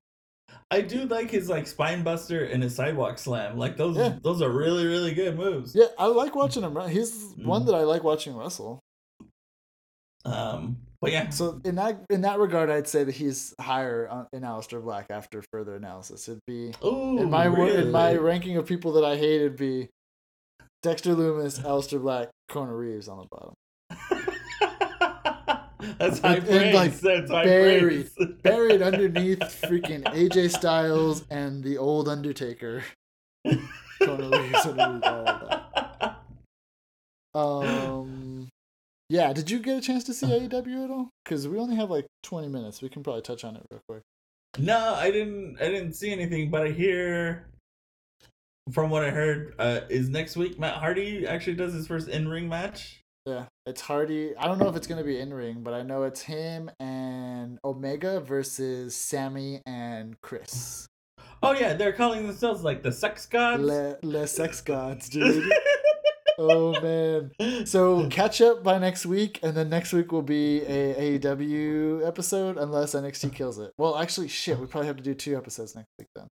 I 0.71 0.81
do 0.83 1.07
like 1.07 1.31
his 1.31 1.49
like 1.49 1.67
spine 1.67 2.03
buster 2.03 2.45
and 2.45 2.63
his 2.63 2.75
sidewalk 2.77 3.19
slam. 3.19 3.57
Like 3.57 3.77
those 3.79 3.97
Yeah. 3.97 4.19
those 4.23 4.43
are 4.43 4.51
really 4.51 4.87
really 4.87 5.15
good 5.15 5.37
moves. 5.37 5.75
Yeah, 5.75 5.87
I 5.99 6.07
like 6.07 6.35
watching 6.35 6.63
him. 6.63 6.75
run. 6.75 6.91
He's 6.91 7.33
one 7.39 7.63
Mhm. 7.63 7.67
that 7.67 7.75
I 7.75 7.83
like 7.83 8.05
watching 8.05 8.37
wrestle. 8.37 8.81
Um, 10.25 10.77
but 11.01 11.13
yeah, 11.13 11.31
So 11.31 11.61
in 11.65 11.77
that 11.77 12.01
in 12.11 12.23
that 12.23 12.39
regard, 12.39 12.71
I'd 12.71 12.89
say 12.89 13.05
that 13.05 13.15
he's 13.15 13.55
higher 13.61 14.09
on, 14.09 14.27
in 14.33 14.43
Aleister 14.43 14.83
Black 14.83 15.07
after 15.11 15.43
further 15.53 15.77
analysis. 15.77 16.29
It'd 16.29 16.41
be 16.47 16.73
Ooh, 16.85 17.19
in 17.19 17.31
my 17.31 17.49
wo- 17.49 17.67
in 17.67 17.91
my 17.93 18.15
ranking 18.17 18.57
of 18.57 18.67
people 18.67 18.93
that 18.93 19.05
I 19.05 19.17
hate, 19.17 19.41
it'd 19.43 19.57
be 19.57 19.89
Dexter 20.83 21.15
Lumis, 21.15 21.61
Aleister 21.61 22.01
Black, 22.01 22.29
Kona 22.49 22.75
Reeves 22.75 23.09
on 23.09 23.19
the 23.19 23.27
bottom. 23.31 23.55
That's 25.99 26.19
high 26.19 26.35
And, 26.37 26.47
praise. 26.47 26.75
like, 26.75 26.95
That's 27.01 27.31
high 27.31 27.45
buried- 27.45 28.09
praise. 28.17 28.29
Buried 28.43 28.83
underneath 28.83 29.39
freaking 29.41 30.03
AJ 30.05 30.51
Styles 30.57 31.25
and 31.31 31.63
the 31.65 31.79
old 31.79 32.09
Undertaker. 32.09 32.83
Reeves 33.45 33.61
underneath 34.01 34.67
all 35.05 35.29
of 35.29 35.61
that. 36.01 36.17
Um, 37.35 38.18
yeah. 39.09 39.33
Did 39.33 39.51
you 39.51 39.59
get 39.59 39.79
a 39.79 39.81
chance 39.81 40.05
to 40.05 40.15
see 40.15 40.27
AEW 40.27 40.85
at 40.85 40.91
all? 40.91 41.11
Because 41.25 41.47
we 41.49 41.59
only 41.59 41.77
have 41.77 41.91
like 41.91 42.07
twenty 42.23 42.49
minutes. 42.49 42.83
We 42.83 42.89
can 42.89 43.03
probably 43.03 43.23
touch 43.23 43.45
on 43.45 43.57
it 43.57 43.63
real 43.71 43.81
quick. 43.89 44.03
No, 44.59 44.95
I 44.95 45.11
didn't. 45.11 45.57
I 45.61 45.69
didn't 45.69 45.95
see 45.95 46.11
anything, 46.11 46.51
but 46.51 46.63
I 46.63 46.71
hear 46.71 47.49
from 48.73 48.91
what 48.91 49.05
I 49.05 49.11
heard 49.11 49.55
uh, 49.59 49.81
is 49.89 50.09
next 50.09 50.37
week 50.37 50.59
Matt 50.59 50.75
Hardy 50.75 51.27
actually 51.27 51.57
does 51.57 51.73
his 51.73 51.87
first 51.87 52.09
in 52.09 52.29
ring 52.29 52.49
match. 52.49 53.03
Yeah, 53.27 53.45
it's 53.67 53.83
Hardy. 53.83 54.35
I 54.37 54.47
don't 54.47 54.59
know 54.59 54.69
if 54.69 54.77
it's 54.77 54.87
gonna 54.87 55.05
be 55.05 55.21
in 55.21 55.33
ring, 55.35 55.63
but 55.63 55.75
I 55.75 55.83
know 55.83 56.05
it's 56.05 56.23
him 56.23 56.71
and 56.81 57.59
Omega 57.65 58.21
versus 58.21 58.97
Sammy 58.97 59.61
and 59.67 60.21
Chris. 60.23 60.87
Oh 61.43 61.53
yeah, 61.53 61.75
they're 61.75 61.93
calling 61.93 62.27
themselves 62.27 62.65
like 62.65 62.83
the 62.83 62.91
Sex 62.91 63.27
Gods. 63.27 63.63
Le, 63.63 63.97
le 64.03 64.27
sex 64.27 64.61
gods, 64.61 65.09
dude. 65.09 65.53
oh 66.39 66.81
man. 66.81 67.67
So 67.67 68.09
catch 68.11 68.41
up 68.41 68.63
by 68.63 68.79
next 68.79 69.05
week, 69.07 69.41
and 69.43 69.55
then 69.57 69.69
next 69.69 69.93
week 69.93 70.13
will 70.13 70.23
be 70.23 70.63
a 70.63 71.19
AEW 71.19 72.07
episode, 72.07 72.57
unless 72.59 72.95
NXT 72.95 73.35
kills 73.35 73.59
it. 73.59 73.73
Well, 73.79 73.97
actually, 73.99 74.29
shit, 74.29 74.59
we 74.59 74.67
probably 74.67 74.87
have 74.87 74.97
to 74.97 75.03
do 75.03 75.15
two 75.15 75.37
episodes 75.37 75.75
next 75.75 75.89
week 75.99 76.09
then. 76.15 76.29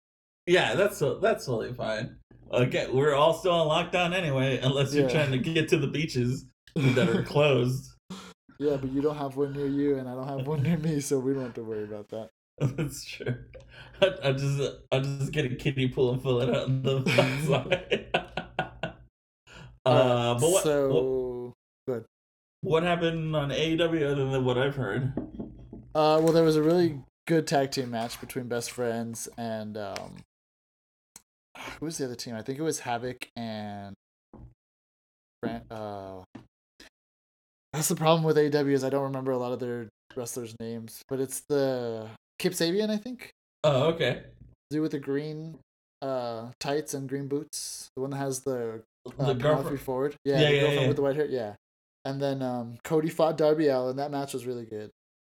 yeah, 0.47 0.75
that's 0.75 0.99
that's 1.21 1.45
totally 1.45 1.73
fine. 1.73 2.17
Again, 2.51 2.95
we're 2.95 3.15
all 3.15 3.33
still 3.33 3.53
on 3.53 3.67
lockdown 3.67 4.13
anyway, 4.13 4.59
unless 4.61 4.93
you're 4.93 5.07
Yeah. 5.09 5.25
trying 5.25 5.31
to 5.31 5.37
get 5.39 5.67
to 5.69 5.77
the 5.77 5.87
beaches 5.87 6.45
that 6.75 7.09
are 7.09 7.23
closed. 7.33 7.91
yeah, 8.59 8.77
but 8.77 8.91
you 8.91 9.01
don't 9.01 9.17
have 9.17 9.35
one 9.35 9.53
near 9.53 9.65
you, 9.67 9.97
and 9.97 10.07
I 10.07 10.13
don't 10.13 10.27
have 10.27 10.45
one 10.47 10.61
near 10.61 10.77
me, 10.77 10.99
so 10.99 11.17
we 11.19 11.33
don't 11.33 11.41
have 11.43 11.55
to 11.55 11.63
worry 11.63 11.83
about 11.85 12.09
that. 12.09 12.29
That's 12.77 13.03
true. 13.03 13.35
I, 14.01 14.11
I 14.23 14.31
just 14.31 14.61
I 14.91 14.99
just 14.99 15.31
get 15.31 15.45
a 15.45 15.55
kiddie 15.55 15.89
pool 15.89 16.13
and 16.13 16.21
fill 16.21 16.39
it 16.41 16.49
out 16.49 16.65
on 16.67 16.83
the 16.83 16.97
outside. 16.99 18.31
Uh, 19.85 20.33
but 20.33 20.41
what, 20.41 20.51
what 20.51 20.63
so 20.63 21.53
what 22.61 22.83
happened 22.83 23.35
on 23.35 23.49
AEW 23.49 24.11
other 24.11 24.29
than 24.29 24.43
what 24.43 24.57
I've 24.57 24.75
heard? 24.75 25.13
Uh, 25.93 26.19
well, 26.21 26.33
there 26.33 26.43
was 26.43 26.55
a 26.55 26.63
really 26.63 26.99
good 27.27 27.47
tag 27.47 27.71
team 27.71 27.91
match 27.91 28.19
between 28.19 28.47
Best 28.47 28.71
Friends 28.71 29.29
and 29.37 29.77
um, 29.77 30.17
who 31.79 31.85
was 31.85 31.97
the 31.97 32.05
other 32.05 32.15
team? 32.15 32.35
I 32.35 32.41
think 32.41 32.59
it 32.59 32.63
was 32.63 32.79
Havoc 32.79 33.29
and 33.35 33.95
uh. 35.69 36.21
That's 37.73 37.89
the 37.89 37.95
problem 37.95 38.23
with 38.23 38.37
AEW 38.37 38.71
is 38.71 38.83
I 38.83 38.89
don't 38.89 39.03
remember 39.03 39.31
a 39.31 39.37
lot 39.37 39.51
of 39.51 39.59
their 39.59 39.89
wrestlers' 40.15 40.55
names, 40.61 41.01
but 41.09 41.19
it's 41.19 41.41
the 41.41 42.07
Kip 42.39 42.53
Sabian, 42.53 42.89
I 42.89 42.95
think, 42.95 43.31
Oh, 43.65 43.87
okay. 43.87 44.21
Do 44.69 44.81
with 44.81 44.91
the 44.91 44.99
green 44.99 45.57
uh 46.01 46.51
tights 46.59 46.93
and 46.93 47.09
green 47.09 47.27
boots, 47.27 47.89
the 47.95 48.01
one 48.01 48.11
that 48.11 48.17
has 48.17 48.41
the 48.41 48.69
uh, 48.69 48.77
The 49.05 49.11
Penelope 49.11 49.41
girlfriend. 49.41 49.79
Ford, 49.81 50.15
yeah, 50.23 50.33
Yeah, 50.33 50.37
the 50.39 50.43
yeah, 50.55 50.59
girlfriend 50.61 50.81
yeah. 50.81 50.87
with 50.87 50.95
the 50.95 51.01
white 51.03 51.15
hair, 51.15 51.25
yeah. 51.27 51.55
And 52.05 52.21
then 52.21 52.41
um 52.41 52.77
Cody 52.83 53.09
fought 53.09 53.37
Darby 53.37 53.67
Allin. 53.67 53.97
That 53.97 54.11
match 54.11 54.33
was 54.33 54.45
really 54.45 54.65
good. 54.65 54.89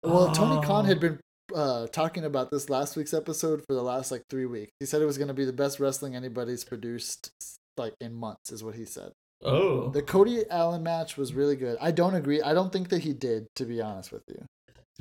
Well, 0.04 0.32
Tony 0.32 0.66
Khan 0.66 0.86
had 0.86 0.98
Oh. 0.98 1.02
been 1.02 1.20
uh, 1.56 1.88
talking 1.88 2.26
about 2.26 2.52
this 2.52 2.70
last 2.70 2.96
week's 2.98 3.14
episode 3.14 3.64
for 3.68 3.74
the 3.74 3.82
last 3.82 4.12
like 4.12 4.22
three 4.30 4.46
weeks. 4.46 4.72
He 4.82 4.86
said 4.86 5.02
it 5.02 5.06
was 5.06 5.18
going 5.18 5.30
to 5.30 5.34
be 5.34 5.46
the 5.46 5.54
best 5.54 5.80
wrestling 5.80 6.14
anybody's 6.16 6.64
produced 6.66 7.32
like 7.78 7.94
in 8.02 8.14
months, 8.14 8.52
is 8.52 8.64
what 8.66 8.76
he 8.76 8.84
said. 8.84 9.12
Oh, 9.44 9.90
The 9.90 10.02
Cody 10.02 10.44
Allin 10.50 10.84
match 10.84 11.16
was 11.16 11.34
really 11.34 11.56
good. 11.56 11.78
I 11.80 11.92
don't 11.92 12.16
agree. 12.16 12.42
I 12.42 12.54
don't 12.54 12.72
think 12.74 12.90
that 12.90 13.04
he 13.04 13.14
did, 13.14 13.48
to 13.56 13.66
be 13.66 13.80
honest 13.82 14.12
with 14.12 14.24
you. 14.28 14.44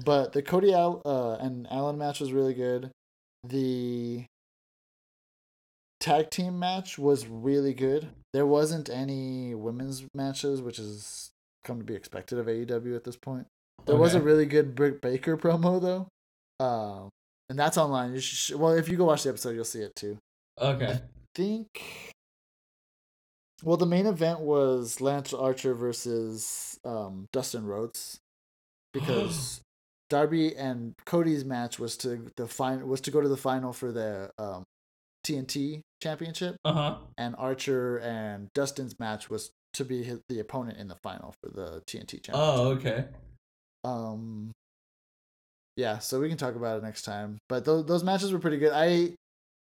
But 0.05 0.33
the 0.35 0.42
Cody 0.42 0.72
Al- 0.72 1.02
uh, 1.05 1.37
and 1.44 1.66
Allin 1.70 1.98
match 1.98 2.20
was 2.20 2.33
really 2.33 2.55
good. 2.55 2.90
The 3.44 4.24
tag 6.06 6.30
team 6.30 6.58
match 6.58 6.98
was 6.98 7.26
really 7.26 7.74
good. 7.74 8.08
There 8.32 8.46
wasn't 8.46 8.88
any 8.88 9.54
women's 9.56 10.04
matches, 10.14 10.62
which 10.62 10.78
is 10.78 11.30
come 11.64 11.78
to 11.78 11.84
be 11.84 11.94
expected 11.94 12.38
of 12.38 12.46
AEW 12.46 12.94
at 12.94 13.02
this 13.02 13.16
point. 13.16 13.46
There 13.86 13.96
was 13.96 14.14
a 14.14 14.20
really 14.20 14.46
good 14.46 14.76
Britt 14.76 15.02
Baker 15.02 15.36
promo 15.36 15.80
though, 15.80 16.64
um, 16.64 17.08
and 17.50 17.58
that's 17.58 17.76
online. 17.76 18.14
You 18.14 18.20
should, 18.20 18.56
well, 18.56 18.72
if 18.72 18.88
you 18.88 18.96
go 18.96 19.06
watch 19.06 19.24
the 19.24 19.30
episode, 19.30 19.54
you'll 19.54 19.64
see 19.64 19.80
it 19.80 19.96
too. 19.96 20.18
okay. 20.60 21.00
Think. 21.34 22.12
Well, 23.62 23.76
the 23.76 23.86
main 23.86 24.06
event 24.06 24.40
was 24.40 25.00
Lance 25.00 25.34
Archer 25.34 25.74
versus 25.74 26.78
um, 26.84 27.26
Dustin 27.32 27.66
Rhodes, 27.66 28.18
because 28.92 29.60
Darby 30.08 30.54
and 30.54 30.94
Cody's 31.04 31.44
match 31.44 31.78
was 31.78 31.96
to 31.98 32.30
the 32.36 32.46
fin- 32.46 32.86
was 32.86 33.00
to 33.02 33.10
go 33.10 33.20
to 33.20 33.28
the 33.28 33.36
final 33.36 33.72
for 33.72 33.92
the 33.92 34.30
um, 34.38 34.64
TNT 35.26 35.80
Championship, 36.02 36.56
Uh 36.64 36.72
huh. 36.72 36.96
and 37.18 37.34
Archer 37.38 37.98
and 37.98 38.48
Dustin's 38.54 38.98
match 39.00 39.28
was 39.30 39.50
to 39.74 39.84
be 39.84 40.02
his, 40.02 40.20
the 40.28 40.40
opponent 40.40 40.78
in 40.78 40.88
the 40.88 40.96
final 41.02 41.34
for 41.42 41.50
the 41.50 41.82
TNT 41.86 42.22
Championship. 42.22 42.34
Oh, 42.34 42.68
okay. 42.72 43.06
Um, 43.84 44.50
yeah, 45.76 45.98
so 45.98 46.20
we 46.20 46.28
can 46.28 46.38
talk 46.38 46.54
about 46.54 46.78
it 46.78 46.82
next 46.82 47.02
time. 47.02 47.38
But 47.48 47.64
those 47.64 47.84
those 47.86 48.02
matches 48.04 48.32
were 48.32 48.38
pretty 48.38 48.56
good. 48.58 48.72
I 48.74 49.14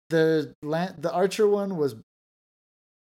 the 0.10 0.54
the 0.63 1.12
Archer 1.12 1.48
one 1.48 1.78
was 1.78 1.95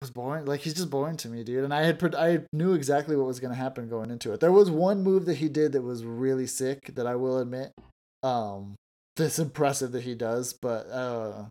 was 0.01 0.12
boring. 0.12 0.45
Like 0.45 0.60
he's 0.62 0.73
just 0.75 0.89
boring 0.89 1.17
to 1.17 1.29
me, 1.29 1.43
dude. 1.43 1.63
And 1.63 1.73
I 1.73 1.84
had 1.84 1.97
pred- 1.99 2.15
I 2.15 2.45
knew 2.53 2.73
exactly 2.73 3.15
what 3.15 3.25
was 3.25 3.39
gonna 3.39 3.56
happen 3.56 3.89
going 3.89 4.12
into 4.12 4.32
it. 4.34 4.39
There 4.41 4.51
was 4.51 4.69
one 4.69 5.01
move 5.01 5.25
that 5.25 5.36
he 5.38 5.49
did 5.49 5.71
that 5.71 5.82
was 5.82 6.03
really 6.03 6.45
sick. 6.47 6.93
That 6.95 7.08
I 7.08 7.15
will 7.15 7.39
admit. 7.39 7.71
Um, 8.21 8.75
that's 9.15 9.39
impressive 9.39 9.91
that 9.93 10.03
he 10.03 10.13
does, 10.15 10.53
but 10.53 10.88
uh, 10.88 11.45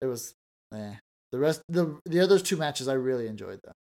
it 0.00 0.06
was 0.06 0.34
eh. 0.74 0.94
The 1.32 1.38
rest 1.38 1.62
the 1.68 1.98
the 2.06 2.20
other 2.20 2.38
two 2.38 2.56
matches 2.56 2.88
I 2.88 2.94
really 2.94 3.26
enjoyed 3.28 3.60
them. 3.62 3.74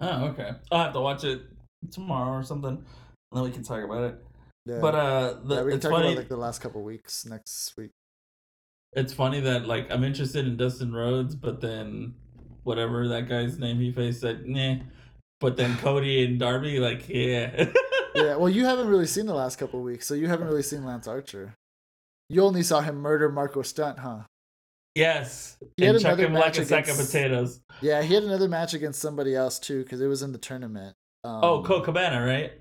Oh, 0.00 0.24
okay. 0.26 0.50
I'll 0.70 0.84
have 0.84 0.92
to 0.94 1.00
watch 1.00 1.24
it 1.24 1.42
tomorrow 1.90 2.36
or 2.38 2.42
something, 2.42 2.70
and 2.70 2.84
then 3.32 3.44
we 3.44 3.50
can 3.50 3.62
talk 3.62 3.84
about 3.84 4.04
it. 4.04 4.24
Yeah. 4.66 4.78
But 4.80 4.94
uh, 4.94 5.34
the, 5.44 5.54
yeah, 5.54 5.62
we 5.62 5.70
can 5.70 5.76
it's 5.76 5.82
talk 5.84 5.92
funny. 5.92 6.06
about 6.08 6.18
like 6.18 6.28
the 6.28 6.36
last 6.36 6.60
couple 6.60 6.82
weeks 6.82 7.24
next 7.24 7.76
week. 7.76 7.90
It's 8.94 9.12
funny 9.12 9.40
that 9.40 9.66
like 9.66 9.90
I'm 9.90 10.04
interested 10.04 10.46
in 10.46 10.56
Dustin 10.56 10.92
Rhodes, 10.92 11.34
but 11.34 11.60
then 11.60 12.14
whatever 12.64 13.08
that 13.08 13.28
guy's 13.28 13.58
name 13.58 13.78
he 13.78 13.92
faced 13.92 14.20
said 14.20 14.46
nah. 14.46 14.76
But 15.40 15.56
then 15.56 15.76
Cody 15.82 16.24
and 16.24 16.38
Darby 16.38 16.78
like 16.78 17.08
yeah. 17.08 17.70
yeah, 18.14 18.36
well, 18.36 18.48
you 18.48 18.64
haven't 18.64 18.88
really 18.88 19.06
seen 19.06 19.26
the 19.26 19.34
last 19.34 19.56
couple 19.56 19.80
weeks, 19.80 20.06
so 20.06 20.14
you 20.14 20.26
haven't 20.26 20.48
really 20.48 20.62
seen 20.62 20.84
Lance 20.84 21.06
Archer. 21.06 21.54
You 22.28 22.42
only 22.42 22.62
saw 22.62 22.80
him 22.80 22.96
murder 22.96 23.28
Marko 23.28 23.62
Stunt, 23.62 23.98
huh? 23.98 24.22
Yes. 24.94 25.56
He 25.76 25.84
had 25.86 25.96
another 25.96 26.26
him 26.26 26.34
like 26.34 26.44
match 26.46 26.58
a 26.58 26.64
sack 26.64 26.88
of 26.88 26.96
potatoes. 26.98 27.60
Yeah, 27.80 28.02
he 28.02 28.12
had 28.14 28.24
another 28.24 28.48
match 28.48 28.74
against 28.74 29.00
somebody 29.00 29.34
else 29.34 29.58
too, 29.58 29.82
because 29.82 30.00
it 30.00 30.06
was 30.06 30.22
in 30.22 30.32
the 30.32 30.38
tournament. 30.38 30.94
Um, 31.24 31.40
oh, 31.42 31.62
Colt 31.62 31.84
Cabana, 31.84 32.24
right? 32.24 32.52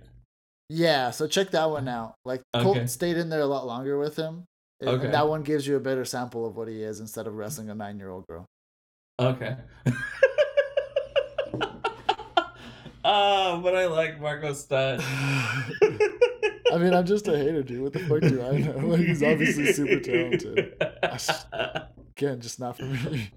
Yeah, 0.69 1.11
so 1.11 1.27
check 1.27 1.51
that 1.51 1.69
one 1.69 1.87
out. 1.89 2.13
Like 2.23 2.41
Okay. 2.55 2.63
Colt 2.63 2.89
stayed 2.89 3.17
in 3.17 3.29
there 3.29 3.41
a 3.41 3.45
lot 3.45 3.65
longer 3.67 3.97
with 3.97 4.15
him. 4.15 4.45
and- 4.79 4.89
Okay. 4.89 5.05
And 5.05 5.13
that 5.13 5.27
one 5.27 5.43
gives 5.43 5.67
you 5.67 5.75
a 5.75 5.79
better 5.81 6.05
sample 6.05 6.45
of 6.45 6.55
what 6.55 6.67
he 6.69 6.81
is 6.81 6.99
instead 7.01 7.27
of 7.27 7.35
wrestling 7.35 7.69
a 7.69 7.75
nine 7.75 7.97
year 7.99 8.09
old 8.09 8.25
girl. 8.27 8.45
Okay. 9.19 9.57
Ah, 13.03 13.59
but 13.63 13.75
I 13.75 13.87
like 13.87 14.21
Marko 14.21 14.53
Stunt. 14.53 15.01
I 16.71 16.77
mean, 16.77 16.93
I'm 16.93 17.05
just 17.05 17.27
a 17.27 17.37
hater, 17.37 17.61
dude. 17.63 17.81
What 17.81 17.93
the 17.93 17.99
fuck 17.99 18.21
do 18.21 18.41
I 18.41 18.57
know? 18.57 18.87
Like, 18.87 19.01
he's 19.01 19.21
obviously 19.23 19.71
super 19.73 19.99
talented. 20.03 20.73
Again, 22.17 22.39
just 22.41 22.59
not 22.59 22.77
for 22.77 22.83
me. 22.85 23.29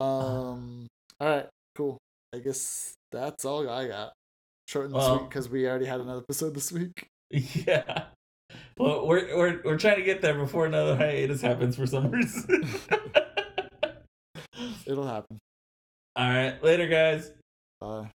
Um. 0.00 0.86
All 1.20 1.28
right. 1.28 1.46
Cool. 1.76 1.98
I 2.34 2.38
guess 2.38 2.94
that's 3.12 3.44
all 3.44 3.68
I 3.68 3.88
got. 3.88 4.12
Short 4.68 4.86
and 4.86 4.94
Well- 4.94 5.18
sweet 5.18 5.28
because 5.28 5.48
we 5.48 5.68
already 5.68 5.86
had 5.86 6.00
another 6.00 6.20
episode 6.20 6.54
this 6.54 6.72
week. 6.72 7.06
yeah. 7.30 8.04
Well, 8.78 9.06
we're 9.06 9.36
we're 9.36 9.60
we're 9.64 9.78
trying 9.78 9.96
to 9.96 10.02
get 10.02 10.20
there 10.20 10.34
before 10.34 10.66
another 10.66 10.96
hiatus 10.96 11.40
happens 11.40 11.76
for 11.76 11.86
some 11.86 12.10
reason. 12.10 12.64
It'll 14.86 15.06
happen. 15.06 15.38
All 16.16 16.28
right, 16.30 16.62
later, 16.62 16.86
guys. 16.86 17.32
Bye. 17.80 18.10